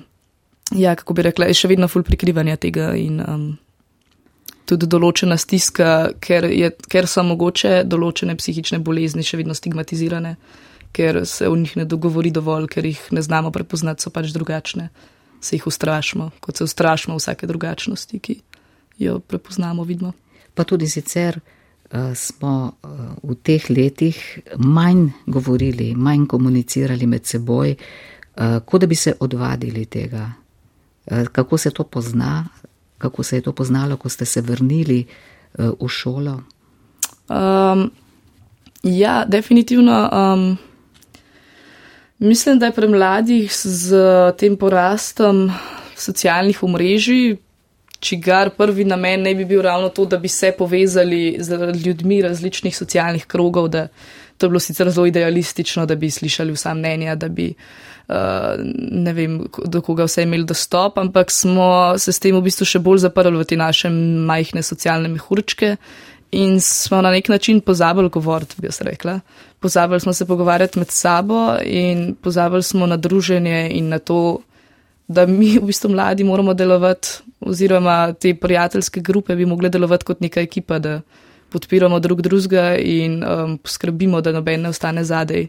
ja, 0.77 0.95
kako 0.95 1.15
bi 1.15 1.23
rekla, 1.23 1.49
je 1.49 1.55
še 1.55 1.69
vedno 1.69 1.89
ful 1.89 2.03
prikrivanja 2.03 2.57
tega 2.57 2.93
in. 2.97 3.23
Um, 3.25 3.49
tudi 4.69 4.89
določena 4.91 5.39
stiska, 5.41 5.91
ker, 6.21 6.49
je, 6.53 6.71
ker 6.93 7.09
so 7.09 7.25
mogoče 7.27 7.83
določene 7.89 8.37
psihične 8.39 8.81
bolezni 8.85 9.25
še 9.25 9.41
vedno 9.41 9.57
stigmatizirane, 9.57 10.35
ker 10.93 11.23
se 11.29 11.49
o 11.49 11.57
njih 11.57 11.77
ne 11.81 11.87
dogovori 11.89 12.33
dovolj, 12.35 12.69
ker 12.73 12.89
jih 12.89 13.01
ne 13.17 13.25
znamo 13.25 13.53
prepoznati, 13.55 14.05
so 14.05 14.13
pač 14.13 14.33
drugačne. 14.35 14.89
Se 15.41 15.55
jih 15.55 15.69
ustrašimo, 15.71 16.33
kot 16.43 16.59
se 16.59 16.67
ustrašimo 16.67 17.17
vsake 17.19 17.47
drugačnosti, 17.47 18.19
ki 18.19 18.41
jo 19.05 19.21
prepoznamo, 19.23 19.87
vidimo. 19.87 20.13
Pa 20.59 20.67
tudi 20.67 20.89
sicer 20.91 21.39
uh, 21.39 22.11
smo 22.19 22.55
uh, 22.67 22.99
v 23.23 23.39
teh 23.47 23.69
letih 23.71 24.19
manj 24.59 25.07
govorili, 25.31 25.93
manj 25.95 26.27
komunicirali 26.27 27.07
med 27.07 27.29
seboj, 27.31 27.77
uh, 27.79 28.59
kot 28.67 28.83
da 28.83 28.91
bi 28.91 28.99
se 28.99 29.15
odvadili 29.23 29.87
tega. 29.87 30.27
Uh, 31.11 31.27
kako 31.33 31.59
se 31.59 31.71
to 31.71 31.85
pozna, 31.85 32.45
kako 32.99 33.23
se 33.23 33.37
je 33.37 33.41
to 33.41 33.53
poznalo, 33.53 33.97
ko 33.97 34.09
ste 34.09 34.25
se 34.25 34.41
vrnili 34.41 35.07
uh, 35.59 35.71
v 35.81 35.88
šolo? 35.88 36.41
Um, 37.29 37.91
ja, 38.83 39.25
definitivno. 39.25 40.11
Um, 40.12 40.59
mislim, 42.19 42.59
da 42.59 42.67
je 42.67 42.73
pri 42.73 42.88
mladih 42.88 43.53
z 43.53 43.97
tem 44.38 44.57
porastom 44.57 45.50
socialnih 45.97 46.62
omrežij, 46.62 47.37
čigar 48.00 48.50
prvi 48.50 48.85
namen 48.85 49.23
ne 49.23 49.35
bi 49.35 49.45
bil 49.45 49.62
ravno 49.62 49.88
to, 49.88 50.05
da 50.05 50.19
bi 50.19 50.29
se 50.29 50.53
povezali 50.59 51.37
z 51.41 51.57
ljudmi 51.85 52.23
različnih 52.23 52.77
socialnih 52.77 53.27
krogov, 53.27 53.69
da 53.69 53.88
to 54.37 54.47
je 54.47 54.50
bilo 54.50 54.61
sicer 54.61 54.91
zelo 54.91 55.07
idealistično, 55.07 55.87
da 55.87 55.95
bi 55.95 56.11
slišali 56.11 56.53
vsa 56.53 56.75
mnenja, 56.75 57.15
da 57.15 57.29
bi 57.29 57.49
uh, 57.50 57.98
ne 58.09 59.12
vem, 59.12 59.41
do 59.65 59.83
koga 59.85 60.07
vse 60.09 60.23
imeli 60.25 60.47
dostop, 60.49 60.99
ampak 60.99 61.31
smo 61.31 61.99
se 61.99 62.12
s 62.12 62.21
tem 62.21 62.37
v 62.37 62.43
bistvu 62.47 62.65
še 62.65 62.81
bolj 62.81 63.03
zaprli 63.05 63.37
v 63.37 63.45
te 63.45 63.59
naše 63.61 63.91
majhne 63.93 64.62
socialne 64.65 65.11
mehurčke 65.12 65.77
in 66.33 66.61
smo 66.61 67.03
na 67.05 67.12
nek 67.12 67.29
način 67.29 67.61
pozabili 67.61 68.09
govoriti, 68.09 68.57
bi 68.61 68.69
jaz 68.69 68.81
rekla. 68.85 69.21
Pozabili 69.61 70.00
smo 70.00 70.12
se 70.12 70.27
pogovarjati 70.27 70.79
med 70.79 70.91
sabo 70.91 71.57
in 71.65 72.15
pozabili 72.15 72.62
smo 72.62 72.87
na 72.87 72.97
druženje 72.97 73.69
in 73.73 73.88
na 73.88 73.99
to, 73.99 74.41
da 75.09 75.27
mi 75.27 75.59
v 75.59 75.69
bistvu 75.69 75.91
mladi 75.91 76.25
moramo 76.25 76.55
delovati, 76.55 77.09
oziroma 77.41 78.12
te 78.12 78.35
prijateljske 78.35 79.00
grupe 79.00 79.37
bi 79.37 79.47
mogli 79.47 79.71
delovati 79.71 80.05
kot 80.05 80.21
neka 80.21 80.41
ekipa, 80.41 80.79
da 80.79 81.00
podpiramo 81.49 82.00
drug 82.00 82.23
drugega 82.23 82.77
in 82.77 83.25
um, 83.25 83.59
poskrbimo, 83.59 84.21
da 84.21 84.33
noben 84.33 84.62
ne 84.62 84.69
ostane 84.69 85.05
zadej. 85.05 85.49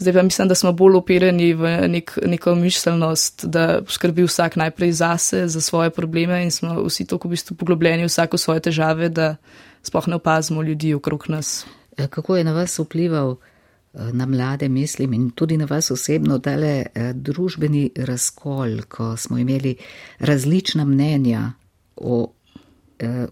Zdaj 0.00 0.12
pa 0.12 0.22
mislim, 0.22 0.48
da 0.48 0.54
smo 0.54 0.72
bolj 0.72 0.94
opereni 0.96 1.54
v 1.54 1.88
nek, 1.88 2.18
neko 2.26 2.54
miselnost, 2.54 3.44
da 3.44 3.82
skrbi 3.88 4.24
vsak 4.24 4.56
najprej 4.56 4.92
zase, 4.92 5.48
za 5.48 5.60
svoje 5.60 5.90
probleme 5.90 6.38
in 6.44 6.50
smo 6.50 6.82
vsi 6.86 7.04
tako 7.04 7.28
v 7.28 7.36
bistvu 7.36 7.56
poglobljeni 7.56 8.06
vsako 8.08 8.38
svoje 8.38 8.60
težave, 8.60 9.08
da 9.08 9.36
sploh 9.82 10.08
ne 10.08 10.16
opazimo 10.16 10.62
ljudi 10.62 10.94
okrog 10.94 11.24
nas. 11.28 11.66
E, 11.96 12.08
kako 12.08 12.36
je 12.36 12.44
na 12.44 12.52
vas 12.52 12.78
vplival, 12.78 13.36
e, 13.36 14.12
na 14.12 14.26
mlade 14.26 14.68
mislim 14.68 15.12
in 15.12 15.30
tudi 15.30 15.56
na 15.56 15.68
vas 15.68 15.90
osebno, 15.90 16.38
tale 16.38 16.86
e, 16.94 17.12
družbeni 17.12 17.90
razkol, 17.96 18.80
ko 18.88 19.16
smo 19.16 19.38
imeli 19.38 19.76
različna 20.18 20.84
mnenja 20.84 21.52
o, 21.96 22.32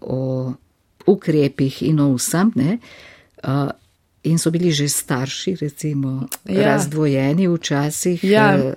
o 0.01 0.53
ukrepih 1.05 1.83
in 1.83 1.99
o 1.99 2.13
vsem, 2.13 2.51
ne? 2.55 2.77
In 4.23 4.37
so 4.37 4.51
bili 4.51 4.71
že 4.71 4.89
starši, 4.89 5.55
recimo, 5.61 6.27
ja. 6.45 6.65
razdvojeni 6.65 7.47
včasih. 7.47 8.23
Ja. 8.23 8.57
Eh, 8.57 8.73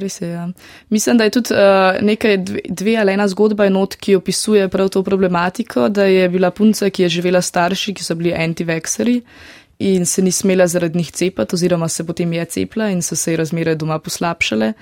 res 0.00 0.20
je. 0.20 0.28
Ja. 0.28 0.48
Mislim, 0.88 1.18
da 1.18 1.24
je 1.24 1.30
tudi 1.30 1.54
uh, 1.54 2.00
nekaj 2.02 2.36
dve, 2.36 2.60
dve 2.68 2.96
ali 2.96 3.12
ena 3.12 3.28
zgodba 3.28 3.66
enot, 3.66 3.94
ki 3.94 4.16
opisuje 4.16 4.68
prav 4.68 4.88
to 4.88 5.02
problematiko, 5.02 5.88
da 5.88 6.04
je 6.04 6.28
bila 6.28 6.50
punca, 6.50 6.90
ki 6.90 7.02
je 7.02 7.08
živela 7.08 7.42
starši, 7.42 7.94
ki 7.94 8.04
so 8.04 8.14
bili 8.14 8.34
anti-vaxeri 8.34 9.20
in 9.78 10.06
se 10.06 10.22
ni 10.22 10.32
smela 10.32 10.66
zaradi 10.66 10.98
njih 10.98 11.10
cepati, 11.10 11.54
oziroma 11.54 11.88
se 11.88 12.06
potem 12.06 12.32
je 12.32 12.44
cepla 12.44 12.88
in 12.90 13.02
so 13.02 13.16
se 13.16 13.36
razmere 13.36 13.74
doma 13.74 13.98
poslabšale. 13.98 14.72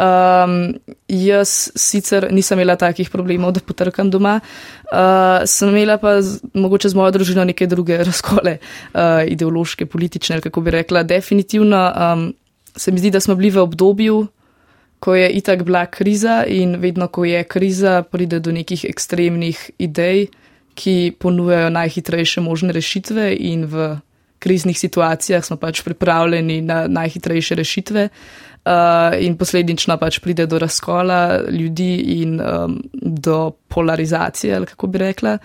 Um, 0.00 0.78
jaz 1.08 1.68
sicer 1.76 2.30
nisem 2.32 2.56
imela 2.56 2.76
takih 2.78 3.10
problemov, 3.12 3.52
da 3.52 3.60
potrkam 3.60 4.08
doma, 4.10 4.38
uh, 4.40 5.42
sem 5.44 5.68
imela 5.74 5.98
pa 6.00 6.14
z, 6.24 6.38
mogoče 6.56 6.88
z 6.88 6.96
mojo 6.96 7.12
družino 7.18 7.44
neke 7.44 7.66
druge 7.68 7.98
razkole, 8.08 8.56
uh, 8.94 9.20
ideološke, 9.28 9.86
politične, 9.86 10.40
kako 10.40 10.64
bi 10.64 10.76
rekla. 10.78 11.02
Definitivno 11.02 11.82
um, 11.90 12.26
se 12.76 12.92
mi 12.92 13.02
zdi, 13.02 13.10
da 13.10 13.20
smo 13.20 13.34
bili 13.34 13.50
v 13.50 13.60
obdobju, 13.60 14.26
ko 15.00 15.14
je 15.14 15.30
itak 15.36 15.66
bila 15.68 15.84
kriza 15.86 16.44
in 16.48 16.78
vedno, 16.80 17.08
ko 17.08 17.24
je 17.24 17.44
kriza, 17.44 18.02
pride 18.02 18.40
do 18.40 18.52
nekih 18.56 18.86
ekstremnih 18.88 19.70
idej, 19.78 20.28
ki 20.74 21.16
ponujajo 21.18 21.70
najhitrejše 21.70 22.40
možne 22.40 22.72
rešitve 22.72 23.34
in 23.36 23.66
v 23.68 23.96
kriznih 24.40 24.78
situacijah 24.78 25.44
smo 25.44 25.58
pač 25.60 25.82
pripravljeni 25.84 26.62
na 26.64 26.86
najhitrejše 26.88 27.54
rešitve. 27.54 28.08
Uh, 28.08 28.49
in 29.20 29.36
posledično 29.40 29.96
pač 29.98 30.18
pride 30.20 30.46
do 30.46 30.58
razkola 30.58 31.40
ljudi 31.48 32.20
in 32.20 32.40
um, 32.40 32.76
do 32.92 33.50
polarizacije, 33.68 34.56
ali 34.56 34.66
kako 34.66 34.86
bi 34.86 34.98
rekla. 34.98 35.38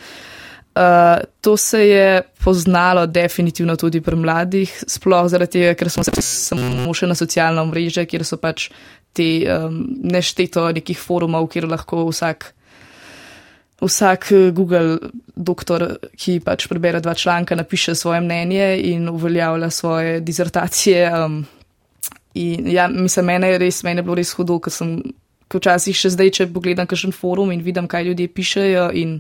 Uh, 0.76 1.24
to 1.42 1.58
se 1.58 1.88
je 1.88 2.22
poznalo 2.44 3.06
definitivno 3.08 3.76
tudi 3.76 4.02
pri 4.02 4.16
mladih, 4.16 4.84
sploh 4.88 5.30
zaradi 5.32 5.52
tega, 5.52 5.74
ker 5.80 5.90
smo 5.90 6.04
se 6.04 6.22
samo 6.22 6.94
še 6.94 7.08
na 7.08 7.16
socialno 7.16 7.64
mreže, 7.70 8.04
kjer 8.06 8.26
so 8.28 8.36
pač 8.38 8.68
te 9.16 9.30
um, 9.48 9.80
nešteto 10.04 10.68
nekih 10.76 11.00
forumov, 11.00 11.48
kjer 11.54 11.70
lahko 11.72 12.04
vsak 12.10 12.52
vsak 13.82 14.32
eh, 14.32 14.52
Google 14.52 14.98
doktor, 15.36 15.88
ki 16.16 16.40
pač 16.44 16.68
prebere 16.72 17.02
dva 17.04 17.14
članka, 17.14 17.56
napiše 17.56 17.96
svoje 17.96 18.22
mnenje 18.22 18.80
in 18.92 19.10
uveljavlja 19.10 19.70
svoje 19.70 20.20
dizertacije. 20.20 21.12
Um, 21.12 21.46
in 22.36 22.68
ja, 22.72 22.88
mislim, 22.92 23.26
mene 23.32 23.54
je 23.54 23.62
res, 23.62 23.84
mene 23.84 24.04
je 24.04 24.08
bilo 24.08 24.18
res 24.20 24.34
hudo, 24.38 24.60
ker 24.64 24.74
sem, 24.74 24.98
ker 25.50 25.62
včasih 25.62 25.98
še 25.98 26.12
zdaj, 26.16 26.32
če 26.38 26.50
pogledam 26.54 26.90
kakšen 26.90 27.16
forum 27.16 27.54
in 27.56 27.64
vidim, 27.66 27.88
kaj 27.92 28.10
ljudje 28.10 28.32
pišejo 28.36 28.90
in 28.98 29.20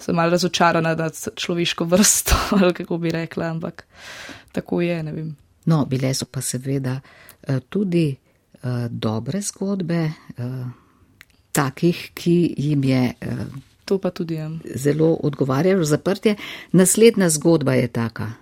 sem 0.00 0.16
malo 0.16 0.34
razočarana 0.34 0.94
nad 0.96 1.16
človeško 1.16 1.86
vrsto, 1.88 2.38
ali 2.60 2.74
kako 2.76 2.98
bi 3.02 3.14
rekla, 3.14 3.52
ampak 3.56 3.86
tako 4.56 4.80
je, 4.84 5.02
ne 5.02 5.12
vem. 5.12 5.30
No, 5.66 5.84
bile 5.88 6.12
so 6.14 6.28
pa 6.30 6.40
seveda 6.44 6.98
eh, 7.00 7.60
tudi 7.68 8.08
uh, 8.12 8.86
dobre 8.90 9.40
zgodbe, 9.42 10.02
uh, 10.38 10.58
takih, 11.56 12.10
ki 12.14 12.36
jim 12.68 12.84
je 12.84 13.02
uh, 13.10 13.64
To 13.86 13.98
pa 13.98 14.10
tudi 14.10 14.34
je. 14.34 14.50
Zelo 14.74 15.14
odgovarjajo 15.22 15.84
zaprtje. 15.84 16.34
Naslednja 16.72 17.28
zgodba 17.30 17.74
je 17.74 17.88
taka. 17.88 18.32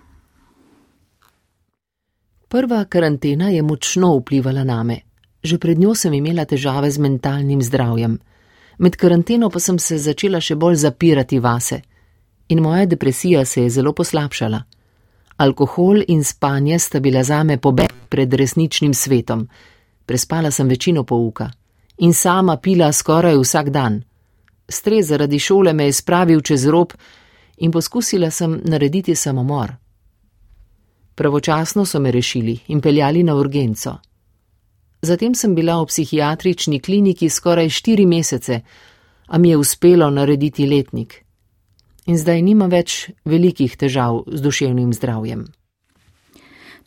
Prva 2.47 2.85
karantena 2.85 3.49
je 3.49 3.61
močno 3.61 4.17
vplivala 4.17 4.63
name. 4.63 4.99
Že 5.43 5.57
pred 5.57 5.79
njo 5.79 5.95
sem 5.95 6.13
imela 6.13 6.45
težave 6.45 6.91
z 6.91 6.97
mentalnim 6.97 7.61
zdravjem. 7.61 8.19
Med 8.77 8.95
karanteno 8.95 9.49
pa 9.49 9.59
sem 9.59 9.79
se 9.79 9.97
začela 9.97 10.41
še 10.41 10.55
bolj 10.55 10.75
zapirati 10.75 11.39
vase. 11.39 11.81
In 12.49 12.61
moja 12.61 12.85
depresija 12.85 13.45
se 13.45 13.61
je 13.61 13.69
zelo 13.69 13.93
poslabšala. 13.93 14.63
Alkohol 15.37 16.03
in 16.07 16.23
spanje 16.23 16.79
sta 16.79 16.99
bila 16.99 17.23
zame 17.23 17.57
pobeg 17.57 17.93
pred 18.09 18.33
resničnim 18.33 18.93
svetom. 18.93 19.47
Prespala 20.05 20.51
sem 20.51 20.67
večino 20.67 21.03
pouka. 21.03 21.49
In 21.97 22.13
sama 22.13 22.57
pila 22.57 22.91
skoraj 22.91 23.37
vsak 23.37 23.69
dan. 23.69 24.03
Stres 24.69 25.07
zaradi 25.07 25.39
šole 25.39 25.73
me 25.73 25.85
je 25.85 25.93
spravil 25.93 26.41
čez 26.41 26.67
rob 26.67 26.93
in 27.57 27.71
poskusila 27.71 28.31
sem 28.31 28.61
narediti 28.63 29.15
samomor. 29.15 29.73
Pravočasno 31.15 31.85
so 31.85 31.99
me 31.99 32.11
rešili 32.11 32.59
in 32.67 32.81
peljali 32.81 33.23
na 33.23 33.35
urgenco. 33.35 33.97
Zatem 35.01 35.35
sem 35.35 35.55
bila 35.55 35.81
v 35.81 35.85
psihiatrični 35.85 36.79
kliniki 36.79 37.29
skoraj 37.29 37.69
štiri 37.69 38.05
mesece, 38.05 38.61
a 39.27 39.37
mi 39.37 39.49
je 39.49 39.57
uspelo 39.57 40.09
narediti 40.09 40.65
letnik. 40.65 41.23
In 42.05 42.17
zdaj 42.17 42.41
nima 42.41 42.67
več 42.69 43.09
velikih 43.25 43.77
težav 43.77 44.23
z 44.27 44.41
duševnim 44.41 44.93
zdravjem. 44.93 45.45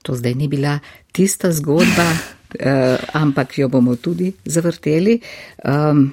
To 0.02 0.14
zdaj 0.14 0.34
ni 0.34 0.48
bila 0.48 0.78
tista 1.12 1.50
zgodba, 1.52 2.06
eh, 2.60 2.98
ampak 3.12 3.58
jo 3.58 3.68
bomo 3.68 3.96
tudi 3.96 4.32
zavrteli. 4.44 5.20
Um, 5.64 6.12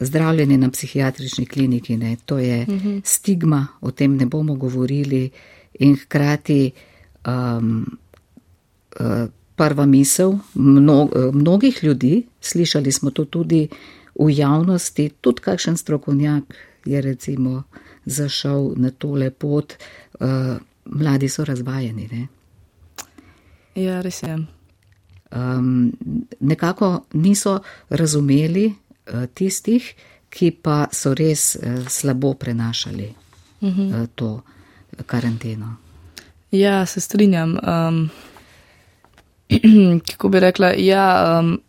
zdravljenje 0.00 0.58
na 0.58 0.70
psihiatrični 0.70 1.46
kliniki, 1.46 1.96
ne, 1.96 2.16
to 2.26 2.38
je 2.38 2.64
uh 2.68 2.74
-huh. 2.74 3.00
stigma, 3.04 3.66
o 3.80 3.90
tem 3.90 4.16
ne 4.16 4.26
bomo 4.26 4.54
govorili 4.54 5.30
in 5.78 5.96
hkrati 5.96 6.70
um, 7.26 7.98
uh, 9.00 9.28
prva 9.56 9.86
misel 9.86 10.38
mno, 10.54 11.02
uh, 11.02 11.34
mnogih 11.34 11.84
ljudi, 11.84 12.26
slišali 12.40 12.92
smo 12.92 13.10
to 13.10 13.24
tudi 13.24 13.68
v 14.14 14.28
javnosti, 14.30 15.10
tudi 15.20 15.40
kakšen 15.40 15.76
strokovnjak 15.76 16.54
je 16.84 17.00
recimo 17.00 17.62
zašel 18.04 18.72
na 18.76 18.90
tole 18.90 19.30
pot, 19.30 19.74
uh, 20.20 20.56
mladi 20.84 21.28
so 21.28 21.44
razvajeni. 21.44 22.08
Ne. 22.12 22.26
Ja, 23.74 24.00
res 24.00 24.22
je. 24.22 24.38
Um, 25.32 25.92
nekako 26.40 27.04
niso 27.12 27.60
razumeli, 27.88 28.72
Eh, 29.02 29.26
tistih, 29.34 29.82
ki 30.30 30.52
pa 30.62 30.86
so 30.94 31.10
res 31.18 31.56
eh, 31.58 31.82
slabo 31.90 32.34
prenašali 32.34 33.08
uh. 33.60 33.68
-huh. 33.68 34.06
to 34.14 34.42
karanteno. 35.06 35.76
Ja, 36.52 36.86
se 36.86 37.00
strinjam. 37.00 37.56
Um, 37.62 38.10
kako 40.10 40.28
bi 40.28 40.40
rekla, 40.40 40.72
ja, 40.76 41.38
um, 41.40 41.60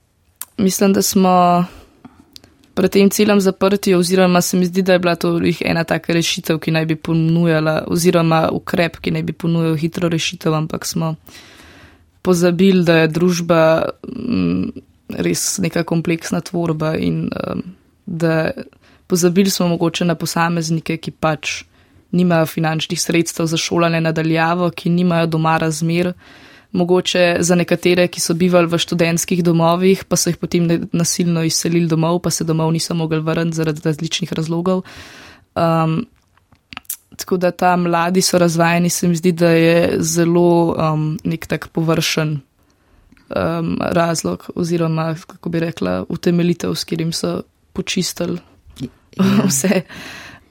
mislim, 0.57 0.93
da 0.93 1.01
smo 1.01 1.65
pred 2.73 2.91
tem 2.91 3.09
celem 3.09 3.41
zaprti, 3.41 3.95
oziroma 3.95 4.41
se 4.41 4.57
mi 4.57 4.65
zdi, 4.65 4.81
da 4.81 4.93
je 4.93 4.99
bila 4.99 5.15
to 5.15 5.39
ena 5.61 5.83
taka 5.83 6.13
rešitev, 6.13 6.59
ki 6.59 6.71
naj 6.71 6.85
bi 6.85 6.95
ponujala, 6.95 7.83
oziroma 7.87 8.49
ukrep, 8.51 8.97
ki 8.97 9.11
naj 9.11 9.23
bi 9.23 9.33
ponujal 9.33 9.75
hitro 9.75 10.09
rešitev, 10.09 10.53
ampak 10.53 10.85
smo 10.85 11.15
pozabili, 12.21 12.83
da 12.83 12.97
je 12.97 13.07
družba. 13.07 13.89
Um, 14.07 14.73
res 15.09 15.57
neka 15.61 15.83
kompleksna 15.83 16.41
tvorba 16.41 16.95
in 16.97 17.29
um, 17.29 17.63
da 18.05 18.51
pozabili 19.07 19.49
smo 19.49 19.67
mogoče 19.67 20.05
na 20.05 20.15
posameznike, 20.15 20.97
ki 20.97 21.11
pač 21.11 21.63
nimajo 22.13 22.45
finančnih 22.45 23.01
sredstev 23.01 23.49
za 23.49 23.57
šolanje 23.57 24.01
nadaljavo, 24.01 24.69
ki 24.69 24.89
nimajo 24.89 25.27
doma 25.27 25.57
razmer. 25.57 26.13
Mogoče 26.73 27.37
za 27.39 27.55
nekatere, 27.55 28.07
ki 28.07 28.21
so 28.21 28.33
bivali 28.33 28.67
v 28.67 28.77
študentskih 28.81 29.43
domovih, 29.45 30.05
pa 30.09 30.17
so 30.17 30.31
jih 30.31 30.39
potem 30.41 30.87
nasilno 30.91 31.43
izselili 31.45 31.85
domov, 31.87 32.17
pa 32.25 32.31
se 32.33 32.43
domov 32.43 32.71
niso 32.73 32.95
mogli 32.97 33.19
vrniti 33.21 33.57
zaradi 33.57 33.81
različnih 33.85 34.33
razlogov. 34.33 34.81
Um, 35.53 35.99
tako 37.15 37.37
da 37.37 37.51
ta 37.51 37.75
mladi 37.75 38.21
so 38.21 38.37
razvajeni, 38.37 38.89
se 38.89 39.07
mi 39.07 39.15
zdi, 39.15 39.31
da 39.31 39.49
je 39.49 39.97
zelo 39.99 40.73
um, 40.73 41.19
nek 41.23 41.45
tak 41.47 41.67
površen 41.67 42.39
um, 43.29 43.77
razlog 43.81 44.49
oziroma, 44.55 45.15
kako 45.27 45.49
bi 45.49 45.59
rekla, 45.59 46.05
utemeljitev, 46.09 46.75
s 46.75 46.83
katerim 46.83 47.13
so 47.13 47.41
počistili 47.73 48.37
ja. 48.79 48.89
vse, 49.47 49.81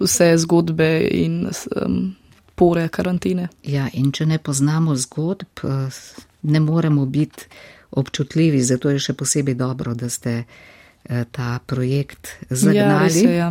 vse 0.03 0.35
zgodbe 0.39 0.91
in 1.11 1.47
um, 1.47 2.15
pore 2.55 2.89
karantene. 2.89 3.49
Ja, 3.67 3.89
in 3.93 4.13
če 4.13 4.27
ne 4.31 4.39
poznamo 4.39 4.97
zgodb, 4.97 5.65
eh, 5.65 6.03
ne 6.43 6.61
moremo 6.61 7.07
biti 7.07 7.49
občutljivi, 7.91 8.63
zato 8.63 8.91
je 8.91 9.01
še 9.03 9.15
posebej 9.19 9.57
dobro, 9.59 9.95
da 9.95 10.09
ste 10.11 10.43
eh, 10.43 11.25
ta 11.31 11.59
projekt 11.67 12.29
zagnali. 12.51 13.25
Ja, 13.25 13.31
je, 13.31 13.37
ja. 13.37 13.51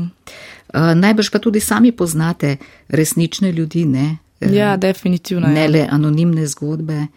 Eh, 0.74 0.94
najbrž 0.96 1.32
pa 1.34 1.42
tudi 1.44 1.60
sami 1.60 1.92
poznate 1.92 2.58
resnične 2.88 3.52
ljudi, 3.52 3.86
ne? 3.86 4.18
Ja, 4.42 4.74
definitivno. 4.78 5.48
Ne 5.48 5.68
ja. 5.68 5.70
le 5.70 5.88
anonimne 5.90 6.48
zgodbe. 6.50 7.08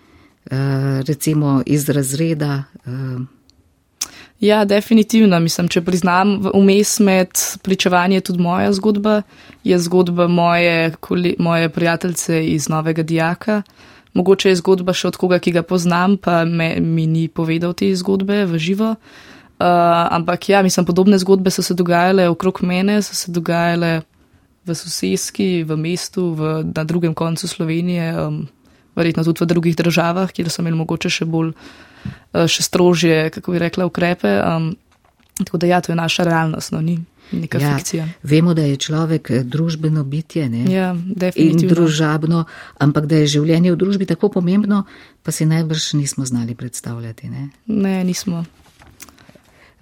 Recimo 1.08 1.62
iz 1.64 1.88
razreda. 1.88 2.64
Ja, 4.44 4.64
definitivno. 4.68 5.38
Mislim, 5.40 5.70
če 5.72 5.80
priznam, 5.80 6.34
vmes 6.52 6.98
med 7.00 7.40
pričevanjem 7.64 8.18
je 8.18 8.24
tudi 8.28 8.42
moja 8.44 8.72
zgodba, 8.76 9.22
je 9.64 9.78
zgodba 9.80 10.26
moje, 10.28 10.92
moje 11.38 11.68
prijateljice 11.72 12.42
iz 12.46 12.68
Novega 12.68 13.02
Dijaka. 13.02 13.62
Mogoče 14.12 14.52
je 14.52 14.58
zgodba 14.60 14.92
še 14.92 15.08
od 15.08 15.16
koga, 15.16 15.38
ki 15.40 15.54
ga 15.56 15.62
poznam, 15.64 16.18
pa 16.20 16.42
me, 16.44 16.74
mi 16.80 17.06
ni 17.08 17.24
povedal 17.28 17.72
te 17.72 17.88
zgodbe 17.96 18.42
v 18.50 18.60
živo. 18.60 18.90
Uh, 19.54 19.64
ampak 20.12 20.50
ja, 20.52 20.60
mislim, 20.62 20.84
podobne 20.84 21.18
zgodbe 21.18 21.50
so 21.50 21.64
se 21.64 21.74
dogajale 21.74 22.28
okrog 22.28 22.60
mene, 22.68 22.98
so 23.02 23.16
se 23.16 23.32
dogajale 23.32 24.02
v 24.68 24.76
sosedski, 24.76 25.64
v 25.64 25.80
mestu, 25.80 26.34
v, 26.36 26.52
na 26.68 26.84
drugem 26.84 27.16
koncu 27.16 27.48
Slovenije. 27.48 28.12
Um, 28.12 28.44
verjetno 28.94 29.24
tudi 29.24 29.40
v 29.40 29.50
drugih 29.56 29.76
državah, 29.76 30.30
kjer 30.36 30.52
so 30.52 30.62
imeli 30.62 30.82
mogoče 30.84 31.10
še 31.10 31.24
bolj, 31.24 31.54
eh, 31.56 31.93
še 32.32 32.62
strožje, 32.62 33.30
kako 33.30 33.52
bi 33.52 33.58
rekla, 33.58 33.86
ukrepe. 33.86 34.38
Um, 34.42 34.76
tako 35.44 35.58
da 35.58 35.66
ja, 35.66 35.80
to 35.80 35.92
je 35.92 35.96
naša 35.96 36.24
realnost, 36.24 36.72
no 36.72 36.80
ni. 36.80 36.98
Neka 37.32 37.58
ja, 37.58 37.76
fikcija. 37.76 38.08
Vemo, 38.22 38.54
da 38.54 38.62
je 38.62 38.76
človek 38.76 39.30
eh, 39.30 39.42
družbeno 39.44 40.04
bitje 40.04 40.44
ja, 40.68 40.94
in 41.34 41.62
družabno, 41.68 42.44
ampak 42.78 43.06
da 43.06 43.22
je 43.22 43.32
življenje 43.38 43.72
v 43.72 43.78
družbi 43.80 44.06
tako 44.06 44.28
pomembno, 44.28 44.84
pa 45.22 45.32
si 45.32 45.46
najbrž 45.48 45.94
nismo 45.98 46.26
znali 46.28 46.54
predstavljati. 46.54 47.30
Ne, 47.30 47.48
ne 47.66 48.04
nismo. 48.04 48.44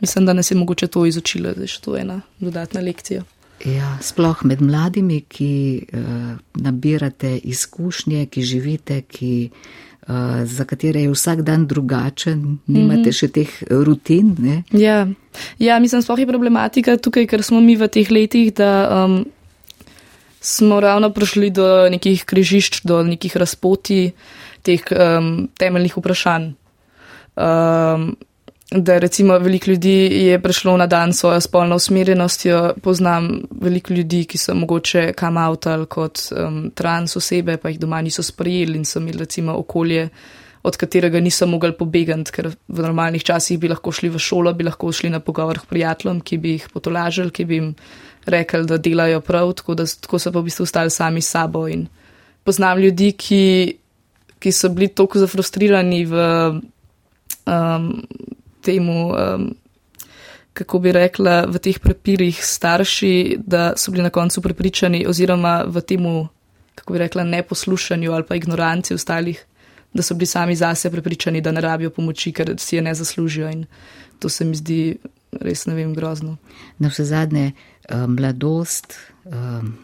mislim, 0.01 0.27
da 0.27 0.33
nas 0.33 0.51
je 0.51 0.57
mogoče 0.57 0.87
to 0.87 1.07
izučilo, 1.07 1.53
da 1.53 1.63
je 1.63 1.81
to 1.81 1.97
ena 1.97 2.21
dodatna 2.39 2.81
lekcija. 2.81 3.23
Ja, 3.65 3.99
sploh 4.03 4.41
med 4.45 4.63
mladimi, 4.63 5.21
ki 5.21 5.87
uh, 5.93 6.01
nabirate 6.55 7.37
izkušnje, 7.39 8.27
ki 8.27 8.43
živite, 8.43 9.03
ki, 9.03 9.51
za 10.45 10.65
katere 10.65 11.01
je 11.01 11.11
vsak 11.11 11.43
dan 11.43 11.67
drugačen, 11.67 12.59
nimate 12.67 13.01
mm 13.01 13.05
-hmm. 13.05 13.19
še 13.19 13.29
teh 13.29 13.63
rutin. 13.71 14.37
Ja. 14.71 15.07
ja, 15.59 15.79
mislim, 15.79 16.03
sploh 16.03 16.19
je 16.19 16.27
problematika 16.27 16.97
tukaj, 16.97 17.27
ker 17.27 17.43
smo 17.43 17.61
mi 17.61 17.77
v 17.77 17.89
teh 17.89 18.11
letih, 18.11 18.55
da 18.55 19.05
um, 19.05 19.25
smo 20.41 20.81
ravno 20.81 21.11
prišli 21.11 21.51
do 21.51 21.89
nekih 21.91 22.25
križišč, 22.25 22.81
do 22.85 23.03
nekih 23.03 23.37
razpoti 23.37 24.13
teh 24.63 24.83
um, 24.91 25.49
temeljnih 25.59 25.97
vprašanj. 25.97 26.53
Um, 27.37 28.17
da 28.75 28.99
recimo 28.99 29.39
veliko 29.39 29.71
ljudi 29.71 30.09
je 30.27 30.43
prišlo 30.43 30.77
na 30.77 30.87
dan 30.87 31.13
svojo 31.13 31.41
spolno 31.41 31.77
usmerjenostjo, 31.77 32.75
poznam 32.83 33.43
veliko 33.61 33.93
ljudi, 33.93 34.25
ki 34.25 34.39
so 34.39 34.55
mogoče 34.55 35.13
kam 35.13 35.37
avtal 35.37 35.85
kot 35.87 36.21
um, 36.31 36.71
trans 36.75 37.17
osebe, 37.17 37.57
pa 37.57 37.69
jih 37.69 37.81
doma 37.81 38.01
niso 38.03 38.23
sprejeli 38.23 38.79
in 38.79 38.85
so 38.85 38.99
imeli 38.99 39.19
recimo 39.19 39.57
okolje, 39.59 40.09
od 40.63 40.77
katerega 40.77 41.21
niso 41.21 41.47
mogli 41.47 41.73
pobegati, 41.79 42.33
ker 42.33 42.49
v 42.49 42.83
normalnih 42.87 43.25
časih 43.25 43.59
bi 43.59 43.69
lahko 43.69 43.93
šli 43.93 44.09
v 44.09 44.19
šolo, 44.19 44.53
bi 44.55 44.65
lahko 44.65 44.93
šli 44.93 45.11
na 45.11 45.21
pogovor 45.21 45.59
k 45.59 45.69
prijateljem, 45.69 46.21
ki 46.21 46.39
bi 46.39 46.57
jih 46.57 46.69
potolažili, 46.73 47.31
ki 47.31 47.45
bi 47.45 47.55
jim 47.55 47.73
rekli, 48.27 48.67
da 48.67 48.79
delajo 48.79 49.21
prav, 49.21 49.53
tako, 49.59 49.75
da, 49.75 49.87
tako 49.87 50.19
so 50.23 50.33
pa 50.33 50.39
v 50.39 50.47
bistvu 50.47 50.63
ostali 50.63 50.91
sami 50.91 51.21
s 51.21 51.35
sabo. 51.35 51.67
In 51.69 51.89
poznam 52.45 52.79
ljudi, 52.79 53.13
ki, 53.13 53.43
ki 54.39 54.53
so 54.53 54.71
bili 54.71 54.89
toliko 54.89 55.19
zafrustrirani 55.19 56.05
v. 56.07 56.29
Um, 57.43 57.91
temu, 58.63 59.13
um, 59.13 59.55
kako 60.53 60.79
bi 60.79 60.93
rekla, 60.93 61.47
v 61.49 61.59
teh 61.59 61.79
prepirih 61.81 62.39
starši, 62.45 63.39
da 63.47 63.73
so 63.77 63.93
bili 63.93 64.03
na 64.03 64.11
koncu 64.11 64.43
prepričani, 64.43 65.07
oziroma 65.09 65.63
v 65.67 65.81
temu, 65.81 66.29
kako 66.75 66.93
bi 66.93 66.99
rekla, 66.99 67.25
neposlušanju 67.25 68.13
ali 68.13 68.27
pa 68.29 68.37
ignoranci 68.37 68.95
ostalih, 68.95 69.45
da 69.95 70.03
so 70.03 70.15
bili 70.15 70.27
sami 70.27 70.57
zase 70.57 70.91
prepričani, 70.91 71.41
da 71.41 71.53
ne 71.53 71.61
rabijo 71.61 71.91
pomoči, 71.91 72.33
ker 72.33 72.55
si 72.59 72.77
je 72.77 72.83
ne 72.83 72.95
zaslužijo. 72.95 73.51
In 73.51 73.65
to 74.19 74.29
se 74.29 74.45
mi 74.45 74.57
zdi 74.57 74.97
res 75.41 75.67
ne 75.67 75.75
vem 75.75 75.95
grozno. 75.95 76.37
Na 76.79 76.89
vse 76.89 77.05
zadnje, 77.05 77.53
um, 77.89 78.15
mladost, 78.15 78.95
um, 79.25 79.75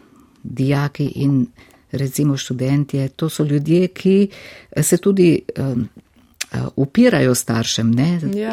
dijaki 0.43 1.05
in 1.15 1.47
recimo 1.91 2.37
študentje, 2.37 3.09
to 3.09 3.29
so 3.29 3.43
ljudje, 3.43 3.87
ki 3.87 4.29
se 4.81 4.97
tudi. 4.97 5.41
Eh, 6.51 6.61
upirajo 6.75 7.35
staršem. 7.35 7.99
Ja, 8.33 8.51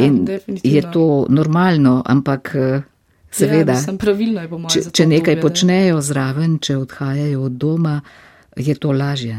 je 0.63 0.93
to 0.93 1.27
normalno, 1.29 2.03
ampak 2.07 2.55
eh, 2.55 2.83
seveda, 3.31 3.73
ja, 3.73 3.97
pravilno 3.99 4.41
je 4.41 4.49
če, 4.69 4.81
če 4.93 5.07
nekaj 5.07 5.39
obje, 5.39 5.43
počnejo 5.43 6.01
zraven, 6.05 6.59
če 6.59 6.77
odhajajo 6.77 7.47
od 7.49 7.55
doma, 7.57 8.01
je 8.57 8.75
to 8.75 8.93
lažje. 8.93 9.39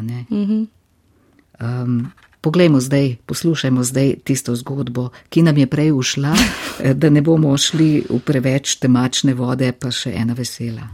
Um, 1.60 2.10
poglejmo 2.42 2.82
zdaj, 2.82 3.16
poslušajmo 3.30 3.84
zdaj 3.84 4.16
tisto 4.26 4.56
zgodbo, 4.56 5.12
ki 5.30 5.44
nam 5.46 5.58
je 5.58 5.68
prej 5.70 5.92
ušla, 5.94 6.34
eh, 6.82 6.96
da 6.98 7.12
ne 7.14 7.22
bomo 7.22 7.54
šli 7.58 8.08
v 8.10 8.20
preveč 8.26 8.80
temačne 8.82 9.38
vode, 9.38 9.70
pa 9.78 9.94
še 9.94 10.16
ena 10.18 10.34
vesela. 10.34 10.88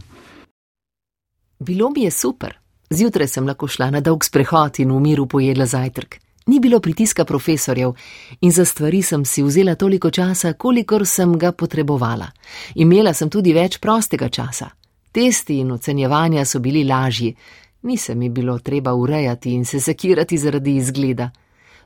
Bilo 1.64 1.88
mi 1.96 2.04
je 2.04 2.12
super. 2.12 2.58
Zjutraj 2.92 3.32
sem 3.32 3.48
lahko 3.48 3.70
šla 3.72 3.88
na 3.96 4.04
dolg 4.04 4.20
sprehod 4.24 4.84
in 4.84 4.92
v 4.92 5.00
miru 5.00 5.24
pojedla 5.24 5.64
zajtrk. 5.64 6.20
Ni 6.46 6.60
bilo 6.60 6.80
pritiska 6.80 7.24
profesorjev 7.24 7.92
in 8.40 8.50
za 8.52 8.64
stvari 8.64 9.02
sem 9.02 9.24
si 9.24 9.42
vzela 9.42 9.74
toliko 9.74 10.10
časa, 10.10 10.52
kolikor 10.52 11.06
sem 11.06 11.38
ga 11.38 11.52
potrebovala. 11.52 12.30
Imela 12.74 13.14
sem 13.14 13.30
tudi 13.30 13.52
več 13.52 13.78
prostega 13.80 14.28
časa. 14.28 14.68
Testi 15.12 15.58
in 15.58 15.72
ocenjevanja 15.72 16.44
so 16.44 16.60
bili 16.60 16.84
lažji, 16.84 17.34
ni 17.82 17.96
se 17.96 18.14
mi 18.14 18.28
bilo 18.28 18.58
treba 18.58 18.94
urejati 18.94 19.54
in 19.54 19.64
se 19.64 19.80
sekirati 19.80 20.38
zaradi 20.38 20.76
izgleda. 20.76 21.30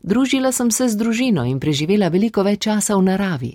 Družila 0.02 0.52
sem 0.52 0.70
se 0.70 0.88
z 0.88 0.96
družino 0.96 1.44
in 1.44 1.60
preživela 1.60 2.08
veliko 2.08 2.42
več 2.42 2.60
časa 2.66 2.96
v 2.96 3.02
naravi. 3.02 3.52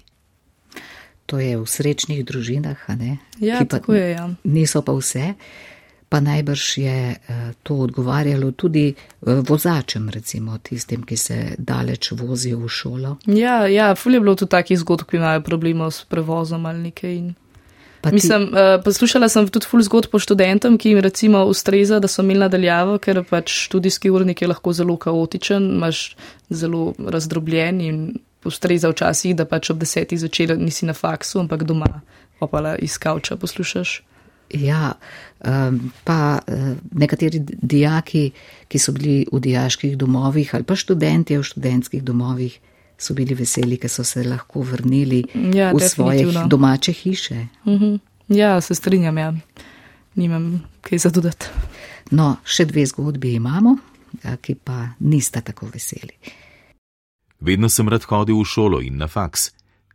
To 1.25 1.39
je 1.39 1.57
v 1.57 1.67
srečnih 1.67 2.25
družinah, 2.25 2.79
a 2.87 2.95
ne? 2.95 3.17
Ja, 3.39 3.65
tako 3.65 3.93
je. 3.93 4.09
Ja. 4.11 4.29
Niso 4.43 4.81
pa 4.81 4.91
vse 4.93 5.33
pa 6.13 6.19
najbrž 6.21 6.77
je 6.77 6.97
eh, 7.09 7.17
to 7.63 7.75
odgovarjalo 7.75 8.51
tudi 8.51 8.93
eh, 8.93 9.33
vozačem, 9.49 10.09
recimo 10.09 10.57
tistim, 10.57 11.01
ki 11.03 11.17
se 11.17 11.55
daleč 11.57 12.11
vozijo 12.11 12.59
v 12.59 12.69
šolo. 12.69 13.15
Ja, 13.25 13.65
ja 13.67 13.95
fulje 13.95 14.19
bilo 14.19 14.35
tudi 14.37 14.51
takih 14.53 14.77
zgodb, 14.77 15.07
ki 15.09 15.17
imajo 15.17 15.41
problemov 15.41 15.89
s 15.91 16.05
prevozom 16.05 16.69
ali 16.69 16.83
nekaj. 16.91 17.15
In... 17.15 17.33
Mislim, 18.11 18.43
uh, 18.43 18.77
poslušala 18.85 19.29
sem 19.29 19.49
tudi 19.49 19.65
ful 19.65 19.81
zgodb 19.81 20.13
po 20.13 20.21
študentom, 20.21 20.77
ki 20.77 20.93
jim 20.93 21.01
recimo 21.01 21.43
ustreza, 21.49 21.97
da 21.99 22.07
so 22.07 22.21
imeli 22.21 22.45
nadaljavo, 22.45 22.99
ker 23.01 23.23
pač 23.25 23.49
študijski 23.65 24.13
urnik 24.13 24.45
je 24.45 24.53
lahko 24.53 24.73
zelo 24.73 24.99
kaotičen, 25.01 25.65
imaš 25.79 26.05
zelo 26.49 26.93
razdrobljen 26.99 27.81
in 27.81 27.99
ustreza 28.45 28.93
včasih, 28.93 29.33
da 29.33 29.49
pač 29.49 29.73
ob 29.73 29.81
desetih 29.81 30.21
zvečer 30.21 30.59
nisi 30.61 30.85
na 30.85 30.93
faksu, 30.93 31.41
ampak 31.41 31.65
doma, 31.65 31.89
pa 32.37 32.47
pa 32.47 32.75
iz 32.77 33.01
kavča 33.01 33.41
poslušaš. 33.41 34.03
Ja, 34.49 34.93
pa 36.03 36.39
eh, 36.47 36.75
nekateri 36.91 37.39
dijaki, 37.41 38.31
ki 38.67 38.79
so 38.79 38.91
bili 38.91 39.25
v 39.31 39.39
dijaških 39.39 39.97
domovih 39.97 40.55
ali 40.55 40.63
pa 40.63 40.75
študenti 40.75 41.37
v 41.37 41.43
študentskih 41.43 42.03
domovih, 42.03 42.59
so 42.97 43.13
bili 43.13 43.35
veseli, 43.35 43.77
ker 43.77 43.89
so 43.89 44.03
se 44.03 44.23
lahko 44.23 44.61
vrnili 44.61 45.23
ja, 45.53 45.71
v 45.73 45.89
svoje 45.89 46.27
domače 46.47 46.93
hiše. 46.93 47.47
Mhm. 47.65 47.95
Ja, 48.27 48.61
se 48.61 48.75
strinjam, 48.75 49.17
ja. 49.17 49.33
nimam 50.15 50.63
kaj 50.81 50.97
zadudati. 50.97 51.45
No, 52.11 52.37
še 52.45 52.65
dve 52.65 52.85
zgodbi 52.85 53.33
imamo, 53.35 53.75
ki 54.41 54.55
pa 54.55 54.93
nista 54.99 55.41
tako 55.41 55.67
veseli. 55.73 56.15
Vedno 57.43 57.69
sem 57.69 57.89
rad 57.89 58.05
hodil 58.07 58.39
v 58.39 58.45
šolo 58.47 58.79
in 58.81 58.97
na 59.01 59.07
faks. 59.07 59.49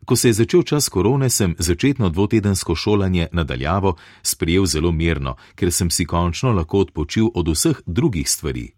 Ko 0.09 0.17
se 0.17 0.29
je 0.29 0.33
začel 0.33 0.63
čas 0.63 0.89
korone, 0.89 1.29
sem 1.31 1.55
začetno 1.59 2.09
dvotedensko 2.09 2.75
šolanje 2.75 3.27
nadaljavo 3.33 3.97
sprejel 4.23 4.67
zelo 4.67 4.93
mirno, 4.93 5.35
ker 5.55 5.73
sem 5.73 5.91
si 5.91 6.07
končno 6.09 6.53
lahko 6.53 6.79
odpočil 6.79 7.29
od 7.35 7.49
vseh 7.49 7.83
drugih 7.87 8.31
stvari. 8.31 8.73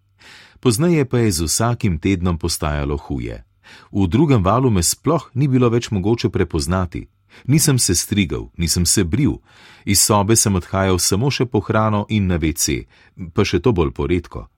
Poznaje 0.61 1.05
pa 1.05 1.19
je 1.19 1.31
z 1.33 1.47
vsakim 1.47 1.99
tednom 1.99 2.38
postajalo 2.38 2.97
huje. 2.97 3.45
V 3.93 4.09
drugem 4.09 4.45
valu 4.45 4.71
me 4.71 4.83
sploh 4.83 5.31
ni 5.35 5.49
bilo 5.49 5.69
več 5.71 5.90
mogoče 5.90 6.35
prepoznati. 6.35 7.07
Nisem 7.47 7.79
se 7.79 7.95
strigal, 7.95 8.51
nisem 8.57 8.87
se 8.87 9.05
bril, 9.05 9.38
iz 9.85 10.03
sobe 10.03 10.37
sem 10.37 10.55
odhajal 10.55 10.99
samo 10.99 11.31
še 11.31 11.47
po 11.47 11.61
hrano 11.61 12.07
in 12.09 12.27
na 12.27 12.43
WC, 12.43 12.87
pa 13.35 13.45
še 13.45 13.62
to 13.62 13.73
bolj 13.73 13.95
poredko. 13.95 14.49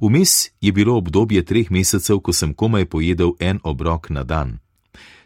Vmes 0.00 0.50
je 0.60 0.72
bilo 0.72 1.00
obdobje 1.00 1.44
treh 1.44 1.70
mesecev, 1.70 2.20
ko 2.20 2.32
sem 2.32 2.52
komaj 2.54 2.84
pojedel 2.84 3.38
en 3.40 3.60
obrok 3.64 4.10
na 4.10 4.20
dan 4.22 4.60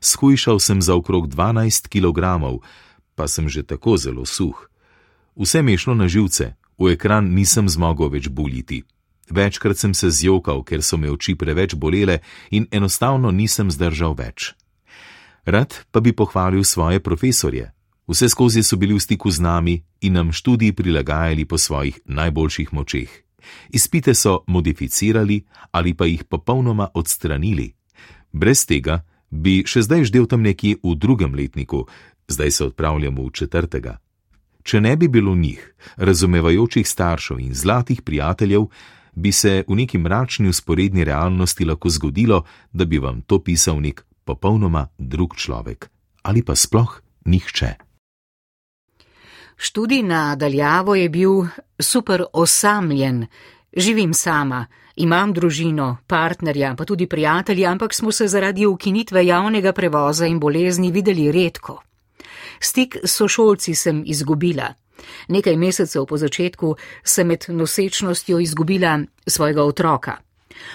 shujšal 0.06 0.60
sem 0.60 0.82
za 0.82 0.94
okrog 0.94 1.28
12 1.28 1.88
kg, 1.88 2.60
pa 3.14 3.28
sem 3.28 3.48
že 3.48 3.62
tako 3.62 3.96
zelo 3.96 4.26
suh. 4.26 4.68
Vse 5.36 5.62
mi 5.62 5.72
je 5.72 5.78
šlo 5.78 5.94
na 5.94 6.08
živce, 6.08 6.54
v 6.78 6.94
ekran 6.94 7.34
nisem 7.34 7.68
zmogel 7.68 8.10
več 8.10 8.28
buliti. 8.28 8.84
Večkrat 9.30 9.78
sem 9.78 9.94
se 9.94 10.10
zjokal, 10.10 10.62
ker 10.62 10.82
so 10.82 10.96
me 11.00 11.10
oči 11.10 11.34
preveč 11.34 11.74
bolele 11.74 12.20
in 12.50 12.68
enostavno 12.70 13.30
nisem 13.30 13.70
zdržal 13.70 14.14
več. 14.14 14.52
Rad 15.44 15.74
pa 15.90 16.00
bi 16.00 16.12
pohvalil 16.12 16.64
svoje 16.64 17.00
profesorje. 17.00 17.72
Vse 18.08 18.28
skozi 18.28 18.62
so 18.62 18.76
bili 18.76 18.92
v 18.92 19.00
stiku 19.00 19.32
z 19.32 19.40
nami 19.40 19.80
in 20.04 20.12
nam 20.12 20.32
študij 20.32 20.76
prilagajali 20.76 21.44
po 21.48 21.56
svojih 21.56 22.00
najboljših 22.04 22.72
močeh. 22.72 23.08
Izpite 23.72 24.14
so 24.14 24.44
modificirali 24.46 25.44
ali 25.72 25.94
pa 25.94 26.04
jih 26.04 26.24
popolnoma 26.24 26.88
odstranili. 26.94 27.72
Brez 28.32 28.66
tega 28.66 29.04
bi 29.34 29.62
še 29.66 29.82
zdaj 29.82 30.08
ždel 30.10 30.30
tam 30.30 30.46
nekje 30.46 30.78
v 30.82 30.94
drugem 30.94 31.34
letniku, 31.34 31.84
zdaj 32.30 32.50
se 32.50 32.64
odpravljamo 32.70 33.26
v 33.26 33.34
četrtega. 33.34 33.98
Če 34.64 34.80
ne 34.80 34.94
bi 34.96 35.08
bilo 35.08 35.34
njih, 35.36 35.60
razumevajočih 35.96 36.88
staršev 36.88 37.40
in 37.42 37.54
zlatih 37.54 38.00
prijateljev, 38.02 38.70
bi 39.14 39.32
se 39.32 39.64
v 39.68 39.74
neki 39.76 39.98
mračni 39.98 40.48
usporedni 40.48 41.04
realnosti 41.04 41.64
lahko 41.64 41.90
zgodilo, 41.90 42.44
da 42.72 42.84
bi 42.84 42.98
vam 42.98 43.20
to 43.26 43.42
pisal 43.44 43.82
nek 43.82 44.04
popolnoma 44.24 44.88
drug 44.98 45.36
človek 45.36 45.90
ali 46.24 46.40
pa 46.40 46.56
sploh 46.56 47.00
nihče. 47.28 47.74
Študij 49.56 50.02
na 50.02 50.36
daljavo 50.36 50.94
je 50.94 51.08
bil 51.08 51.44
super 51.78 52.24
osamljen, 52.32 53.26
živim 53.76 54.14
sama. 54.14 54.66
Imam 54.96 55.33
družino, 55.33 55.96
partnerja, 56.07 56.74
pa 56.78 56.85
tudi 56.85 57.07
prijatelja, 57.07 57.70
ampak 57.70 57.94
smo 57.94 58.12
se 58.12 58.28
zaradi 58.28 58.66
ukinitve 58.66 59.26
javnega 59.26 59.72
prevoza 59.72 60.26
in 60.26 60.38
bolezni 60.40 60.92
videli 60.92 61.33
redko. 61.33 61.83
Stik 62.61 62.96
s 63.04 63.16
sošolci 63.16 63.74
sem 63.74 64.02
izgubila. 64.07 64.74
Nekaj 65.28 65.57
mesecev 65.57 66.07
po 66.07 66.16
začetku 66.16 66.76
sem 67.02 67.26
med 67.26 67.44
nosečnostjo 67.48 68.38
izgubila 68.38 69.00
svojega 69.26 69.62
otroka. 69.62 70.16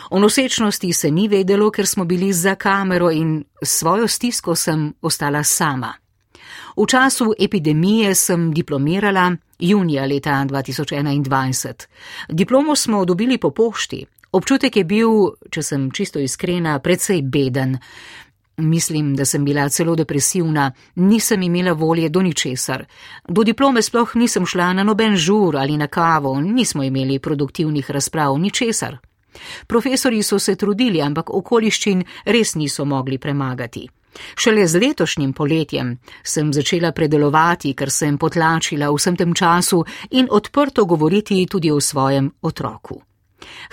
O 0.09 0.19
nosečnosti 0.19 0.93
se 0.93 1.11
ni 1.11 1.27
vedelo, 1.27 1.71
ker 1.71 1.87
smo 1.87 2.05
bili 2.05 2.33
za 2.33 2.55
kamero 2.55 3.11
in 3.11 3.43
svojo 3.63 4.07
stisko 4.07 4.55
sem 4.55 4.93
ostala 5.01 5.43
sama. 5.43 5.93
V 6.79 6.85
času 6.87 7.33
epidemije 7.39 8.15
sem 8.15 8.53
diplomirala 8.53 9.35
junija 9.59 10.05
leta 10.05 10.45
2021. 10.47 11.85
Diplomo 12.29 12.75
smo 12.75 13.05
dobili 13.05 13.37
po 13.37 13.51
pošti. 13.51 14.05
Občutek 14.31 14.77
je 14.77 14.83
bil, 14.83 15.09
če 15.51 15.63
sem 15.63 15.91
čisto 15.91 16.19
iskrena, 16.19 16.79
precej 16.79 17.21
beden. 17.21 17.77
Mislim, 18.57 19.11
da 19.15 19.25
sem 19.25 19.43
bila 19.45 19.67
celo 19.69 19.95
depresivna, 19.95 20.71
nisem 20.95 21.41
imela 21.41 21.73
volje 21.73 22.09
do 22.09 22.21
ničesar. 22.21 22.85
Do 23.27 23.43
diplome 23.43 23.81
sploh 23.81 24.15
nisem 24.15 24.45
šla 24.45 24.73
na 24.73 24.83
noben 24.83 25.17
žur 25.17 25.57
ali 25.57 25.77
na 25.77 25.87
kavo, 25.87 26.39
nismo 26.41 26.83
imeli 26.83 27.19
produktivnih 27.19 27.91
razprav, 27.91 28.37
ničesar. 28.37 28.97
Profesori 29.67 30.23
so 30.23 30.39
se 30.39 30.55
trudili, 30.55 31.01
ampak 31.01 31.29
okoliščin 31.29 32.03
res 32.25 32.55
niso 32.55 32.85
mogli 32.85 33.17
premagati. 33.17 33.89
Šele 34.35 34.67
z 34.67 34.79
letošnjim 34.79 35.33
poletjem 35.33 35.97
sem 36.23 36.53
začela 36.53 36.91
predelovati, 36.91 37.73
ker 37.73 37.91
sem 37.91 38.17
potlačila 38.17 38.91
vsem 38.93 39.15
tem 39.15 39.33
času 39.33 39.83
in 40.11 40.27
odprto 40.31 40.85
govoriti 40.85 41.45
tudi 41.49 41.71
o 41.71 41.79
svojem 41.79 42.31
otroku. 42.41 43.01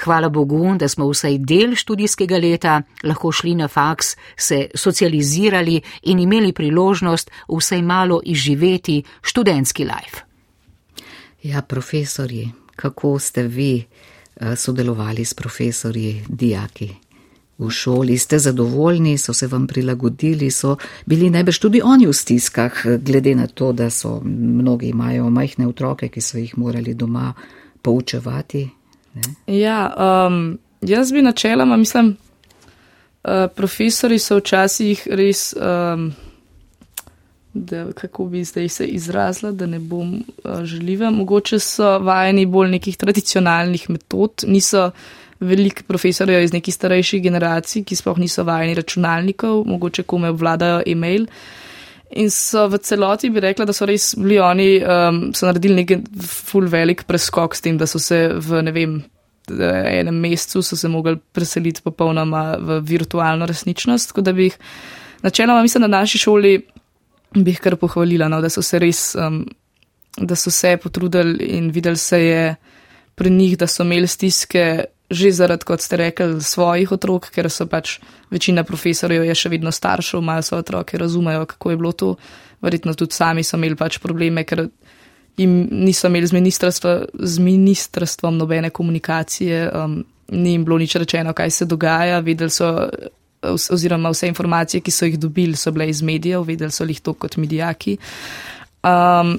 Hvala 0.05 0.29
Bogu, 0.29 0.77
da 0.79 0.89
smo 0.89 1.09
vsaj 1.11 1.39
del 1.39 1.75
študijskega 1.75 2.39
leta 2.39 2.83
lahko 3.03 3.33
šli 3.33 3.55
na 3.55 3.69
faks, 3.69 4.17
se 4.37 4.67
socializirali 4.75 5.81
in 6.03 6.19
imeli 6.19 6.53
priložnost 6.53 7.31
vsaj 7.49 7.83
malo 7.83 8.21
izživeti 8.25 9.03
študentski 9.23 9.85
life. 9.85 10.23
Ja, 11.43 11.63
profesori, 11.63 12.49
kako 12.77 13.19
ste 13.19 13.43
vi 13.43 13.85
eh, 14.37 14.57
sodelovali 14.57 15.25
s 15.25 15.35
profesori, 15.35 16.25
dijaki? 16.29 17.06
V 17.59 17.71
šoli 17.71 18.19
ste 18.19 18.39
zadovoljni, 18.39 19.19
so 19.19 19.33
se 19.33 19.47
vam 19.47 19.67
prilagodili, 19.67 20.51
so 20.51 20.77
bili 21.07 21.31
najbrž 21.31 21.59
tudi 21.59 21.81
oni 21.85 22.07
v 22.07 22.13
stiskah, 22.13 22.83
glede 23.01 23.35
na 23.35 23.47
to, 23.47 23.73
da 23.73 23.91
so 23.91 24.21
mnogi 24.25 24.91
imajo 24.93 25.31
majhne 25.31 25.69
otroke, 25.69 26.09
ki 26.09 26.21
so 26.21 26.39
jih 26.39 26.59
morali 26.59 26.95
doma 26.95 27.33
poučevati. 27.83 28.69
Ne? 29.15 29.57
Ja, 29.57 29.89
um, 30.29 30.59
jaz 30.81 31.13
bi 31.13 31.23
načeloma, 31.23 31.77
mislim, 31.77 32.17
uh, 33.25 33.49
profesori 33.57 34.19
so 34.19 34.37
včasih 34.37 35.09
res, 35.11 35.55
um, 35.57 36.11
da, 37.55 37.87
kako 37.93 38.25
bi 38.25 38.45
zdaj 38.45 38.69
se 38.69 38.87
izrazila, 38.87 39.53
da 39.53 39.67
ne 39.67 39.79
bom 39.79 40.15
uh, 40.15 40.65
želiva, 40.65 41.11
mogoče 41.11 41.59
so 41.59 41.99
vajeni 41.99 42.47
bolj 42.47 42.71
nekih 42.71 42.97
tradicionalnih 42.97 43.91
metod, 43.91 44.45
niso 44.47 44.91
veliko 45.41 45.85
profesorjev 45.89 46.43
iz 46.43 46.53
nekih 46.53 46.75
starejših 46.75 47.23
generacij, 47.23 47.85
ki 47.85 47.97
sploh 47.97 48.19
niso 48.19 48.45
vajeni 48.45 48.77
računalnikov, 48.79 49.65
mogoče 49.67 50.07
kome 50.09 50.31
obvladajo 50.33 50.83
e-mail. 50.87 51.27
In 52.17 52.31
so 52.31 52.69
v 52.71 52.79
celoti 52.79 53.31
bi 53.35 53.43
rekla, 53.43 53.67
da 53.67 53.75
so 53.75 53.87
res 53.89 54.15
bili 54.15 54.39
oni, 54.39 54.69
um, 54.81 55.21
so 55.35 55.49
naredili 55.49 55.83
nek 55.83 56.09
full 56.23 56.71
velik 56.71 57.05
preskok 57.09 57.57
s 57.57 57.65
tem, 57.65 57.79
da 57.79 57.89
so 57.91 57.99
se 57.99 58.29
v 58.31 58.63
ne 58.63 58.73
vem, 58.73 59.01
enem 59.51 60.15
mesecu 60.23 60.63
so 60.63 60.77
se 60.77 60.89
mogli 60.89 61.17
preseliti 61.33 61.83
popolnoma 61.83 62.57
v 62.59 62.81
virtualno 62.87 63.47
resničnost. 63.47 64.11
Tako 64.11 64.25
da 64.27 64.33
bi 64.33 64.49
jih 64.49 64.59
načeloma, 65.23 65.63
mislim, 65.63 65.83
na 65.83 65.99
naši 65.99 66.19
šoli 66.19 66.57
bi 67.35 67.51
jih 67.51 67.61
kar 67.61 67.77
pohvalila, 67.77 68.29
no, 68.29 68.41
da 68.41 68.49
so 68.49 68.63
se 68.63 68.79
res, 68.79 69.15
um, 69.19 69.43
da 70.17 70.39
so 70.39 70.51
se 70.51 70.77
potrudili 70.77 71.45
in 71.59 71.71
videli 71.71 71.97
se 71.97 72.23
je 72.23 72.55
pri 73.15 73.31
njih, 73.31 73.59
da 73.59 73.67
so 73.67 73.83
imeli 73.83 74.07
stiske 74.07 74.85
že 75.11 75.31
zaradi, 75.31 75.65
kot 75.65 75.81
ste 75.81 75.97
rekli, 75.97 76.41
svojih 76.43 76.93
otrok, 76.93 77.31
ker 77.31 77.47
so 77.51 77.69
pač 77.71 77.99
večina 78.31 78.65
profesorjev 78.67 79.27
je 79.29 79.35
še 79.39 79.53
vedno 79.53 79.71
staršev, 79.71 80.19
imajo 80.19 80.43
svoje 80.43 80.67
otroke, 80.67 80.99
razumejo, 80.99 81.47
kako 81.47 81.71
je 81.71 81.77
bilo 81.77 81.93
to. 81.93 82.17
Verjetno 82.63 82.95
tudi 82.97 83.15
sami 83.15 83.45
so 83.45 83.59
imeli 83.61 83.77
pač 83.79 84.01
probleme, 84.03 84.43
ker 84.45 84.67
jim 85.37 85.69
niso 85.71 86.09
imeli 86.09 86.27
z, 86.27 86.73
z 87.13 87.39
ministrstvom 87.39 88.37
nobene 88.37 88.71
komunikacije, 88.71 89.71
um, 89.71 90.05
ni 90.33 90.57
jim 90.57 90.65
bilo 90.65 90.79
nič 90.79 90.97
rečeno, 90.97 91.33
kaj 91.33 91.51
se 91.51 91.65
dogaja, 91.65 92.19
videli 92.21 92.51
so, 92.51 92.89
oziroma 93.71 94.11
vse 94.11 94.27
informacije, 94.29 94.81
ki 94.81 94.91
so 94.91 95.07
jih 95.07 95.19
dobili, 95.19 95.57
so 95.57 95.71
bile 95.71 95.89
iz 95.89 96.03
medijev, 96.03 96.43
videli 96.43 96.73
so 96.73 96.85
jih 96.85 97.01
to 97.01 97.15
kot 97.15 97.37
medijaki. 97.37 97.99
Um, 98.83 99.39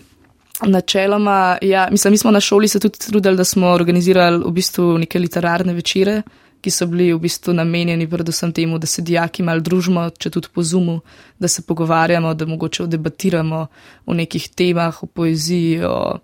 Načeloma, 0.65 1.57
ja, 1.61 1.87
mislim, 1.91 2.11
mi 2.11 2.17
smo 2.17 2.31
na 2.31 2.39
šoli 2.39 2.67
se 2.67 2.79
tudi 2.79 2.99
trudili, 2.99 3.37
da 3.37 3.43
smo 3.43 3.67
organizirali 3.67 4.43
v 4.45 4.51
bistvu 4.51 4.97
neke 4.97 5.19
literarne 5.19 5.73
večere, 5.73 6.21
ki 6.61 6.71
so 6.71 6.87
bili 6.89 7.11
v 7.13 7.19
bistvu 7.21 7.53
namenjeni 7.53 8.09
predvsem 8.09 8.51
temu, 8.51 8.79
da 8.81 8.87
se 8.87 9.01
dijaki 9.01 9.43
mal 9.43 9.61
družimo, 9.61 10.09
če 10.09 10.29
tudi 10.33 10.49
po 10.53 10.63
zumu, 10.63 10.99
da 11.39 11.47
se 11.47 11.61
pogovarjamo, 11.61 12.33
da 12.33 12.45
mogoče 12.45 12.87
debatiramo 12.87 13.67
o 14.05 14.13
nekih 14.13 14.49
temah, 14.49 15.03
o 15.03 15.07
poeziji, 15.07 15.83
o, 15.85 16.17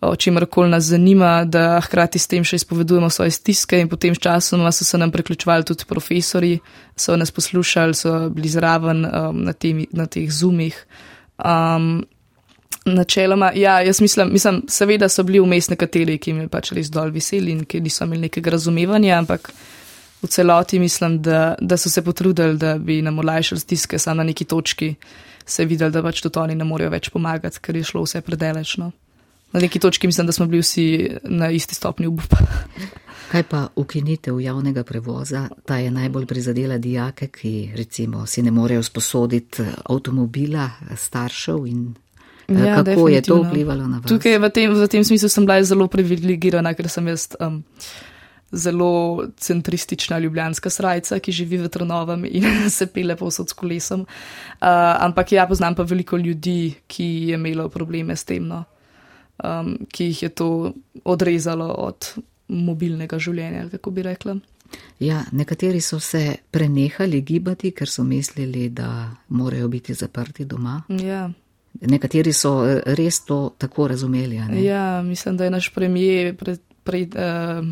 o 0.00 0.16
čemrkoli 0.16 0.70
nas 0.70 0.90
zanima, 0.90 1.44
da 1.44 1.80
hkrati 1.80 2.18
s 2.18 2.26
tem 2.26 2.44
še 2.44 2.58
izpovedujemo 2.58 3.10
svoje 3.10 3.30
stiske 3.30 3.78
in 3.78 3.88
potem 3.88 4.14
s 4.14 4.22
časom 4.22 4.66
so 4.72 4.84
se 4.84 4.98
nam 4.98 5.14
priključevali 5.14 5.64
tudi 5.64 5.86
profesori, 5.88 6.56
so 6.96 7.16
nas 7.16 7.30
poslušali, 7.30 7.94
so 7.94 8.28
bili 8.34 8.50
zraven 8.50 9.06
um, 9.06 9.44
na, 9.46 9.52
temi, 9.52 9.86
na 9.92 10.06
teh 10.10 10.26
zumih. 10.30 10.74
Um, 11.38 12.02
Načeloma, 12.84 13.52
ja, 13.54 13.80
jaz 13.80 14.00
mislim, 14.00 14.32
mislim, 14.32 14.62
seveda 14.68 15.08
so 15.08 15.22
bili 15.22 15.40
vmes 15.40 15.68
nekateri, 15.70 16.18
ki 16.18 16.32
mi 16.34 16.48
pač 16.48 16.72
res 16.72 16.90
dol 16.90 17.12
veseli 17.14 17.52
in 17.54 17.64
ki 17.64 17.80
niso 17.80 18.04
imeli 18.04 18.26
nekega 18.26 18.56
razumevanja, 18.56 19.18
ampak 19.18 19.52
v 20.22 20.30
celoti 20.30 20.78
mislim, 20.78 21.20
da, 21.22 21.54
da 21.60 21.76
so 21.76 21.90
se 21.90 22.02
potrudili, 22.02 22.58
da 22.58 22.78
bi 22.78 23.02
nam 23.02 23.18
olajšali 23.18 23.60
stiske, 23.60 23.98
samo 23.98 24.22
na 24.22 24.30
neki 24.30 24.44
točki 24.44 24.94
se 25.46 25.62
je 25.62 25.66
videli, 25.66 25.92
da 25.92 26.02
pač 26.02 26.22
tudi 26.22 26.38
oni 26.38 26.54
ne 26.54 26.64
morejo 26.64 26.90
več 26.90 27.10
pomagati, 27.10 27.60
ker 27.62 27.76
je 27.76 27.84
šlo 27.84 28.04
vse 28.06 28.22
predelečno. 28.24 28.90
Na 29.52 29.60
neki 29.60 29.78
točki 29.78 30.06
mislim, 30.06 30.26
da 30.26 30.32
smo 30.32 30.46
bili 30.46 30.62
vsi 30.62 30.86
na 31.24 31.50
isti 31.50 31.74
stopni 31.74 32.06
obupa. 32.06 32.38
Kaj 33.32 33.42
pa 33.48 33.66
ukinitev 33.76 34.40
javnega 34.40 34.84
prevoza, 34.84 35.46
ta 35.64 35.78
je 35.78 35.90
najbolj 35.90 36.26
prizadela 36.26 36.78
dijake, 36.78 37.28
ki 37.32 37.72
recimo 37.76 38.26
si 38.26 38.42
ne 38.42 38.50
morejo 38.50 38.82
sposoditi 38.82 39.64
avtomobila 39.84 40.70
staršev 40.96 41.66
in 41.66 41.94
Ja, 42.48 42.82
Kako 42.84 43.08
je 43.08 43.22
to 43.22 43.42
vplivalo 43.42 43.86
na 43.86 43.98
vas? 43.98 44.08
Tukaj 44.10 44.38
v 44.38 44.50
tem, 44.50 44.72
v 44.74 44.88
tem 44.90 45.04
smislu 45.04 45.28
sem 45.28 45.46
bila 45.46 45.62
zelo 45.62 45.86
privilegirana, 45.88 46.74
ker 46.74 46.88
sem 46.90 47.06
jaz 47.12 47.28
um, 47.38 47.62
zelo 48.52 49.24
centristična 49.36 50.18
ljubljanska 50.18 50.70
srajca, 50.70 51.18
ki 51.18 51.32
živi 51.32 51.62
v 51.62 51.68
Trnovem 51.68 52.24
in 52.28 52.44
se 52.70 52.86
pele 52.86 53.16
povsod 53.16 53.48
s 53.48 53.56
kolesom. 53.56 54.00
Uh, 54.04 54.68
ampak 55.00 55.32
ja, 55.32 55.46
poznam 55.46 55.74
pa 55.74 55.82
veliko 55.82 56.16
ljudi, 56.16 56.74
ki 56.86 57.08
je 57.30 57.34
imelo 57.34 57.68
probleme 57.68 58.16
s 58.16 58.24
tem, 58.24 58.46
no, 58.46 58.64
um, 59.44 59.76
ki 59.88 60.10
jih 60.12 60.22
je 60.22 60.28
to 60.28 60.72
odrezalo 61.04 61.70
od 61.78 62.14
mobilnega 62.48 63.18
življenja, 63.18 63.68
kako 63.72 63.90
bi 63.90 64.02
rekla. 64.02 64.36
Ja, 65.00 65.24
nekateri 65.32 65.80
so 65.80 66.00
se 66.00 66.36
prenehali 66.50 67.20
gibati, 67.20 67.72
ker 67.76 67.88
so 67.88 68.04
mislili, 68.04 68.68
da 68.68 69.10
morajo 69.28 69.68
biti 69.68 69.94
zaprti 69.94 70.44
doma. 70.44 70.82
Ja. 70.88 71.30
Nekateri 71.80 72.32
so 72.32 72.66
eh, 72.66 72.82
res 72.94 73.24
to 73.24 73.54
tako 73.58 73.88
razumeli. 73.88 74.64
Ja, 74.64 75.02
mislim, 75.02 75.36
da 75.36 75.44
je 75.44 75.50
naš 75.50 75.68
premijer 75.74 76.36
pre, 76.36 76.56
pre, 76.84 77.00
uh, 77.02 77.66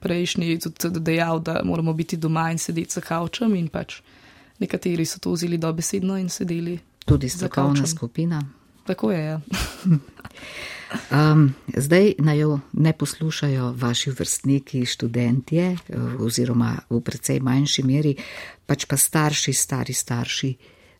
prejšnji 0.00 0.58
tudi 0.60 1.00
dejal, 1.00 1.40
da 1.40 1.60
moramo 1.64 1.92
biti 1.92 2.16
doma 2.16 2.50
in 2.50 2.58
sedeti 2.58 2.94
za 2.94 3.00
kavčem, 3.00 3.54
in 3.54 3.68
pač 3.68 4.00
nekateri 4.60 5.06
so 5.06 5.18
to 5.18 5.32
vzeli 5.32 5.58
dobesedno 5.58 6.18
in 6.18 6.28
sedeli. 6.28 6.78
Tudi 7.04 7.28
strokovna 7.28 7.86
skupina. 7.86 8.42
Tako 8.86 9.12
je. 9.12 9.24
Ja. 9.24 9.40
um, 11.32 11.54
zdaj 11.76 12.14
naj 12.18 12.38
jo 12.38 12.60
ne 12.72 12.92
poslušajo 12.92 13.72
vaši 13.72 14.10
vrstniki, 14.10 14.86
študentje, 14.86 15.64
eh, 15.72 15.96
oziroma 16.20 16.76
v 16.90 17.00
precej 17.00 17.40
manjši 17.40 17.82
meri, 17.82 18.16
pač 18.66 18.84
pa 18.84 18.96
starši, 18.96 19.52
stari 19.52 19.92
starši. 19.92 20.54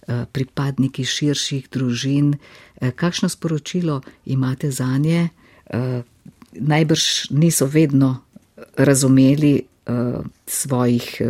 Eh, 0.05 0.27
pripadniki 0.33 1.01
širših 1.05 1.69
družin. 1.73 2.35
Eh, 2.35 2.91
kakšno 2.93 3.29
sporočilo 3.29 4.03
imate 4.27 4.71
za 4.71 4.99
nje? 4.99 5.29
Eh, 5.67 6.03
najbrž 6.53 7.31
niso 7.31 7.67
vedno 7.67 8.21
razumeli 8.77 9.67
svojih 10.47 11.21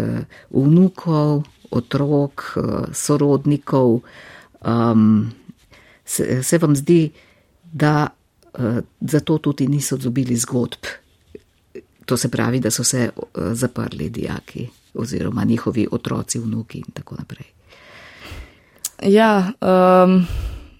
vnukov, 0.50 1.42
otrok, 1.70 2.54
sorodnikov. 2.92 4.00
Se 6.04 6.58
vam 6.58 6.76
zdi, 6.76 7.10
da 7.72 8.08
zato 9.00 9.38
tudi 9.38 9.66
niso 9.66 9.96
dobili 9.96 10.37
zgodb? 10.37 10.87
To 12.06 12.16
se 12.16 12.28
pravi, 12.28 12.60
da 12.60 12.70
so 12.70 12.84
se 12.84 13.10
zaprli 13.52 14.10
dijaki 14.10 14.68
oziroma 14.94 15.44
njihovi 15.44 15.88
otroci, 15.90 16.38
vnuki 16.38 16.78
in 16.78 16.92
tako 16.94 17.16
naprej. 17.18 17.63
Ja, 19.02 19.52
um, 19.61 20.26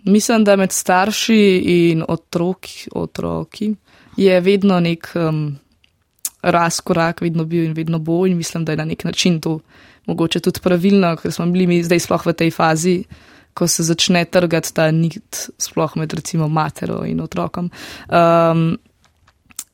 mislim, 0.05 0.45
da 0.45 0.57
med 0.57 0.73
starši 0.73 1.63
in 1.65 2.05
otroki, 2.09 2.89
otroki 2.93 3.75
je 4.17 4.41
vedno 4.41 4.81
nek, 4.81 5.11
um, 5.15 5.59
raz 6.43 6.81
korak 6.81 7.21
vedno 7.21 7.45
bil 7.45 7.65
in 7.65 7.73
vedno 7.73 7.99
bo 7.99 8.27
in 8.27 8.37
mislim, 8.37 8.65
da 8.65 8.73
je 8.73 8.77
na 8.77 8.85
nek 8.85 9.05
način 9.05 9.41
to 9.41 9.59
mogoče 10.07 10.41
tudi 10.41 10.61
pravilno, 10.61 11.17
ker 11.17 11.33
smo 11.33 11.47
bili 11.47 11.67
mi 11.67 11.83
zdaj 11.83 12.01
sploh 12.01 12.27
v 12.27 12.33
tej 12.33 12.51
fazi, 12.51 13.05
ko 13.55 13.67
se 13.69 13.83
začne 13.83 14.25
trgati 14.25 14.75
ta 14.75 14.91
nit 14.91 15.49
sploh 15.59 15.97
med 15.97 16.15
recimo 16.15 16.49
matero 16.49 17.05
in 17.07 17.21
otrokom. 17.21 17.71
Um, 18.09 18.77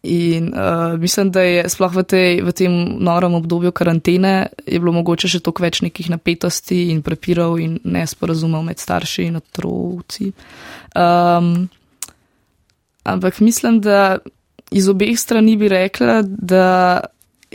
In 0.02 0.54
uh, 0.54 0.98
mislim, 1.00 1.30
da 1.30 1.42
je 1.44 1.68
sploh 1.68 1.92
v, 1.92 2.02
tej, 2.08 2.40
v 2.40 2.52
tem 2.56 2.72
norem 3.04 3.34
obdobju 3.36 3.72
karantene 3.72 4.48
je 4.64 4.80
bilo 4.80 4.94
mogoče 4.96 5.28
še 5.28 5.42
toliko 5.44 5.66
več 5.66 5.82
nekih 5.84 6.08
napetosti 6.08 6.86
in 6.94 7.02
prepirov 7.04 7.58
in 7.60 7.76
nesporazumov 7.84 8.64
med 8.64 8.80
starši 8.80 9.28
in 9.28 9.36
otroci. 9.36 10.30
Um, 10.96 11.68
ampak 13.04 13.42
mislim, 13.44 13.82
da 13.84 14.16
iz 14.72 14.88
obeh 14.88 15.20
strani 15.20 15.58
bi 15.60 15.68
rekla, 15.68 16.22
da 16.24 17.04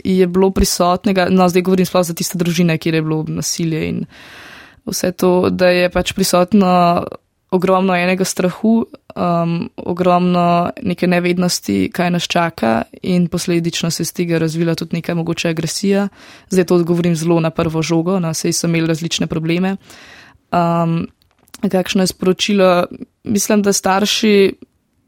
je 0.04 0.26
bilo 0.30 0.52
prisotnega, 0.54 1.26
no 1.34 1.48
zdaj 1.50 1.66
govorim 1.66 1.88
sploh 1.88 2.06
za 2.06 2.14
tiste 2.14 2.38
družine, 2.38 2.78
kjer 2.78 3.00
je 3.00 3.02
bilo 3.02 3.24
nasilje 3.26 3.88
in 3.88 4.02
vse 4.86 5.10
to, 5.18 5.50
da 5.50 5.72
je 5.74 5.90
pač 5.90 6.14
prisotno 6.14 6.70
ogromno 7.56 7.96
enega 7.96 8.24
strahu, 8.24 8.74
um, 9.16 9.56
ogromno 9.76 10.70
neke 10.82 11.08
nevednosti, 11.08 11.90
kaj 11.92 12.10
nas 12.10 12.28
čaka 12.28 12.82
in 13.02 13.28
posledično 13.32 13.90
se 13.90 14.02
iz 14.02 14.12
tega 14.12 14.38
razvila 14.38 14.74
tudi 14.74 14.96
neka 15.00 15.14
mogoče 15.14 15.50
agresija. 15.50 16.08
Zdaj 16.50 16.64
to 16.64 16.80
odgovorim 16.82 17.16
zelo 17.16 17.40
na 17.40 17.50
prvo 17.50 17.82
žogo, 17.82 18.20
na 18.20 18.28
no, 18.28 18.34
sej 18.34 18.52
so 18.52 18.68
imeli 18.68 18.86
različne 18.86 19.26
probleme. 19.26 19.76
Um, 20.52 21.06
kakšno 21.70 22.02
je 22.02 22.12
sporočilo? 22.14 22.86
Mislim, 23.24 23.62
da 23.62 23.72
starši 23.72 24.52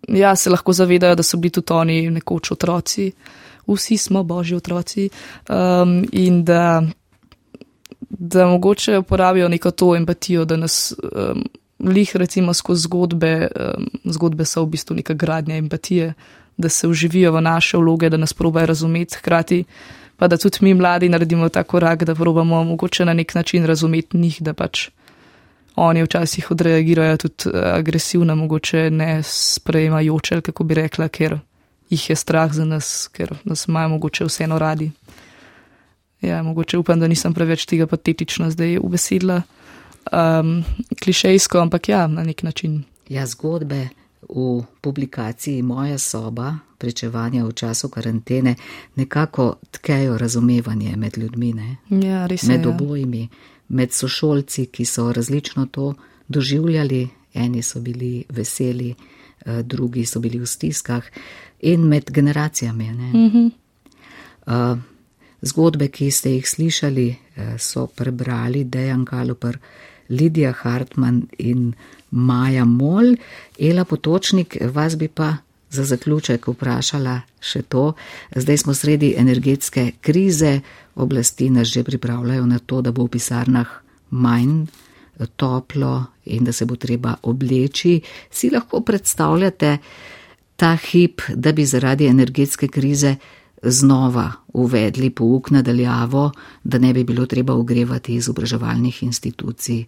ja, 0.08 0.36
se 0.36 0.50
lahko 0.50 0.72
zavedajo, 0.72 1.14
da 1.14 1.22
so 1.22 1.36
bili 1.36 1.50
tudi 1.50 1.72
oni 1.72 2.10
nekoč 2.10 2.50
otroci, 2.50 3.12
vsi 3.66 3.96
smo 3.96 4.22
božji 4.22 4.56
otroci 4.56 5.08
um, 5.48 6.06
in 6.12 6.44
da, 6.44 6.82
da 8.00 8.46
mogoče 8.46 8.98
uporabijo 8.98 9.48
neko 9.48 9.70
to 9.70 9.96
empatijo, 9.96 10.44
da 10.44 10.56
nas 10.56 10.94
um, 11.02 11.44
lih 11.78 12.16
recimo 12.16 12.54
skozi 12.54 12.82
zgodbe, 12.82 13.48
zgodbe 14.04 14.44
so 14.44 14.64
v 14.64 14.74
bistvu 14.74 14.96
neka 14.96 15.14
gradnja 15.14 15.56
empatije, 15.56 16.14
da 16.56 16.68
se 16.68 16.88
uživijo 16.88 17.32
v 17.32 17.40
naše 17.40 17.78
vloge, 17.78 18.10
da 18.10 18.16
nas 18.16 18.34
probajo 18.34 18.66
razumeti, 18.66 19.16
hkrati 19.18 19.64
pa 20.18 20.28
da 20.28 20.36
tudi 20.36 20.58
mi 20.60 20.74
mladi 20.74 21.08
naredimo 21.08 21.48
ta 21.48 21.62
korak, 21.62 22.04
da 22.04 22.14
probamo 22.14 22.64
mogoče 22.64 23.04
na 23.04 23.12
nek 23.14 23.34
način 23.34 23.66
razumeti 23.66 24.16
njih, 24.16 24.42
da 24.42 24.54
pač 24.54 24.88
oni 25.76 26.02
včasih 26.02 26.50
odreagirajo 26.50 27.16
tudi 27.16 27.34
eh, 27.54 27.70
agresivno, 27.72 28.36
mogoče 28.36 28.90
ne 28.90 29.22
sprejemajoče, 29.22 30.40
kako 30.40 30.64
bi 30.64 30.74
rekla, 30.74 31.08
ker 31.08 31.38
jih 31.90 32.10
je 32.10 32.16
strah 32.16 32.52
za 32.52 32.64
nas, 32.64 33.08
ker 33.12 33.30
nas 33.44 33.68
imajo 33.68 33.88
mogoče 33.88 34.24
vseeno 34.24 34.58
radi. 34.58 34.90
Ja, 36.20 36.42
mogoče 36.42 36.78
upam, 36.78 37.00
da 37.00 37.08
nisem 37.08 37.34
preveč 37.34 37.66
tega 37.66 37.86
patetično 37.86 38.50
zdaj 38.50 38.78
ubesedla, 38.82 39.42
um, 40.12 40.64
klišejsko, 41.02 41.58
ampak 41.58 41.88
ja, 41.88 42.06
na 42.06 42.24
nek 42.24 42.42
način. 42.42 42.84
Ja, 43.08 43.26
zgodbe 43.26 43.88
v 44.28 44.62
publikaciji 44.80 45.62
Moja 45.62 45.98
soba, 45.98 46.54
prečevanja 46.78 47.44
v 47.44 47.52
času 47.52 47.88
karantene, 47.88 48.54
nekako 48.96 49.54
tkejo 49.70 50.18
razumevanje 50.18 50.96
med 50.96 51.18
ljudmi, 51.18 51.52
ne? 51.52 51.76
Ja, 51.90 52.26
res 52.26 52.42
je. 52.42 52.48
Med 52.48 52.66
ja. 52.66 52.68
obojimi 52.68 53.28
med 53.68 53.92
sošolci, 53.92 54.66
ki 54.66 54.84
so 54.84 55.12
različno 55.12 55.66
to 55.66 55.94
doživljali, 56.28 57.08
eni 57.34 57.62
so 57.62 57.80
bili 57.80 58.24
veseli, 58.28 58.94
eh, 59.46 59.62
drugi 59.62 60.06
so 60.06 60.20
bili 60.20 60.38
v 60.38 60.46
stiskah, 60.46 61.04
in 61.60 61.80
med 61.80 62.10
generacijami. 62.10 62.90
Mm 62.90 63.30
-hmm. 64.46 64.78
Zgodbe, 65.42 65.88
ki 65.88 66.10
ste 66.10 66.30
jih 66.30 66.48
slišali, 66.48 67.16
eh, 67.36 67.58
so 67.58 67.86
prebrali 67.86 68.64
Dejan 68.64 69.04
Kaloper, 69.04 69.58
Lidija 70.08 70.52
Hartmann 70.52 71.26
in 71.38 71.74
Maja 72.10 72.64
Mol, 72.64 73.16
Ela 73.58 73.84
Potočnik, 73.84 74.56
vas 74.72 74.96
bi 74.96 75.08
pa. 75.08 75.36
Za 75.70 75.84
zaključek 75.84 76.46
vprašala 76.48 77.18
še 77.44 77.60
to. 77.68 77.92
Zdaj 78.32 78.56
smo 78.56 78.74
sredi 78.74 79.10
energetske 79.20 80.00
krize, 80.00 80.60
oblasti 80.96 81.50
nas 81.50 81.68
že 81.68 81.82
pripravljajo 81.84 82.46
na 82.46 82.58
to, 82.58 82.80
da 82.80 82.92
bo 82.92 83.04
v 83.04 83.18
pisarnah 83.18 83.68
manj 84.10 84.64
toplo 85.26 86.04
in 86.24 86.44
da 86.44 86.52
se 86.52 86.64
bo 86.64 86.76
treba 86.76 87.14
obleči. 87.22 88.00
Si 88.30 88.50
lahko 88.50 88.80
predstavljate 88.80 89.78
ta 90.56 90.76
hip, 90.76 91.20
da 91.34 91.52
bi 91.52 91.64
zaradi 91.64 92.06
energetske 92.06 92.68
krize 92.68 93.16
znova 93.62 94.32
uvedli 94.52 95.10
pouk 95.10 95.50
nadaljavo, 95.50 96.30
da 96.64 96.78
ne 96.78 96.92
bi 96.92 97.04
bilo 97.04 97.26
treba 97.26 97.54
ogrevati 97.54 98.14
izobraževalnih 98.14 99.02
institucij, 99.02 99.84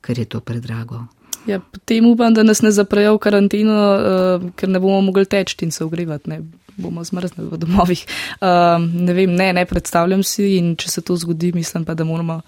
ker 0.00 0.18
je 0.18 0.24
to 0.24 0.40
predrago. 0.40 1.04
Ja, 1.46 1.60
potem 1.60 2.06
upam, 2.06 2.34
da 2.34 2.42
nas 2.42 2.62
ne 2.62 2.70
zaprejo 2.72 3.14
v 3.14 3.20
karanteno, 3.20 3.78
uh, 3.94 4.50
ker 4.56 4.68
ne 4.68 4.80
bomo 4.80 5.00
mogli 5.00 5.26
teči 5.28 5.56
in 5.64 5.70
se 5.70 5.84
ogrevati, 5.84 6.30
ne 6.30 6.40
bomo 6.76 7.04
zmrznili 7.04 7.50
v 7.50 7.58
domovih. 7.60 8.04
Uh, 8.40 8.80
ne 8.80 9.12
vem, 9.12 9.34
ne, 9.34 9.52
ne 9.52 9.64
predstavljam 9.66 10.22
si 10.24 10.56
in 10.58 10.74
če 10.76 10.90
se 10.90 11.02
to 11.02 11.16
zgodi, 11.16 11.52
mislim 11.54 11.84
pa, 11.84 11.94
da 11.94 12.04
moramo 12.04 12.40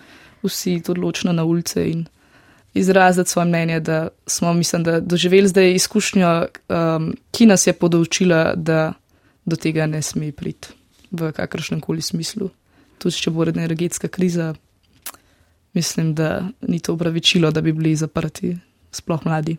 vsi 0.43 0.81
odločno 0.89 1.33
na 1.33 1.45
ulice 1.45 1.85
in 1.91 2.07
izraziti 2.75 3.31
svoje 3.31 3.47
mnenje, 3.49 3.81
da 3.81 4.09
smo, 4.27 4.53
mislim, 4.53 4.83
da 4.85 5.01
doživeli 5.01 5.49
zdaj 5.49 5.75
izkušnjo, 5.75 6.47
um, 6.69 7.13
ki 7.33 7.47
nas 7.47 7.67
je 7.67 7.73
podovčila, 7.73 8.55
da 8.55 8.93
do 9.47 9.57
tega 9.57 9.87
ne 9.87 10.03
sme 10.03 10.33
priti 10.33 10.75
v 11.11 11.31
kakršnem 11.33 11.81
koli 11.81 12.03
smislu. 12.03 12.51
Tudi 12.99 13.23
če 13.23 13.31
bo 13.31 13.47
energetska 13.47 14.09
kriza, 14.09 14.55
mislim, 15.77 16.15
da 16.15 16.49
ni 16.69 16.81
to 16.81 16.95
upravičilo, 16.95 17.51
da 17.51 17.61
bi 17.61 17.73
bili 17.73 17.97
zaprti 17.97 18.57
sploh 18.91 19.25
mladi. 19.25 19.57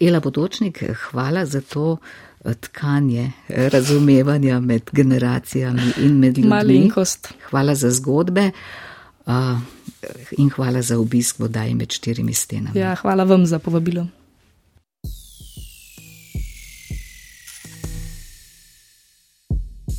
Ela 0.00 0.20
Potočnik, 0.20 0.82
hvala 1.10 1.44
za 1.46 1.60
to 1.60 1.96
eh, 2.44 2.54
tkanje 2.54 3.30
razumevanja 3.48 4.60
med 4.60 4.90
generacijami 4.92 5.92
in 6.02 6.18
med 6.18 6.38
ljudmi. 6.38 6.50
Malenkost. 6.50 7.32
Hvala 7.50 7.74
za 7.74 7.90
zgodbe 7.90 8.50
uh, 9.26 9.58
in 10.38 10.50
hvala 10.50 10.82
za 10.82 10.98
obisk 10.98 11.38
vodaj 11.38 11.74
med 11.74 11.92
štirimi 11.92 12.34
stenami. 12.34 12.80
Ja, 12.80 12.94
hvala 12.94 13.24
vam 13.24 13.46
za 13.46 13.58
povabilo. 13.58 14.06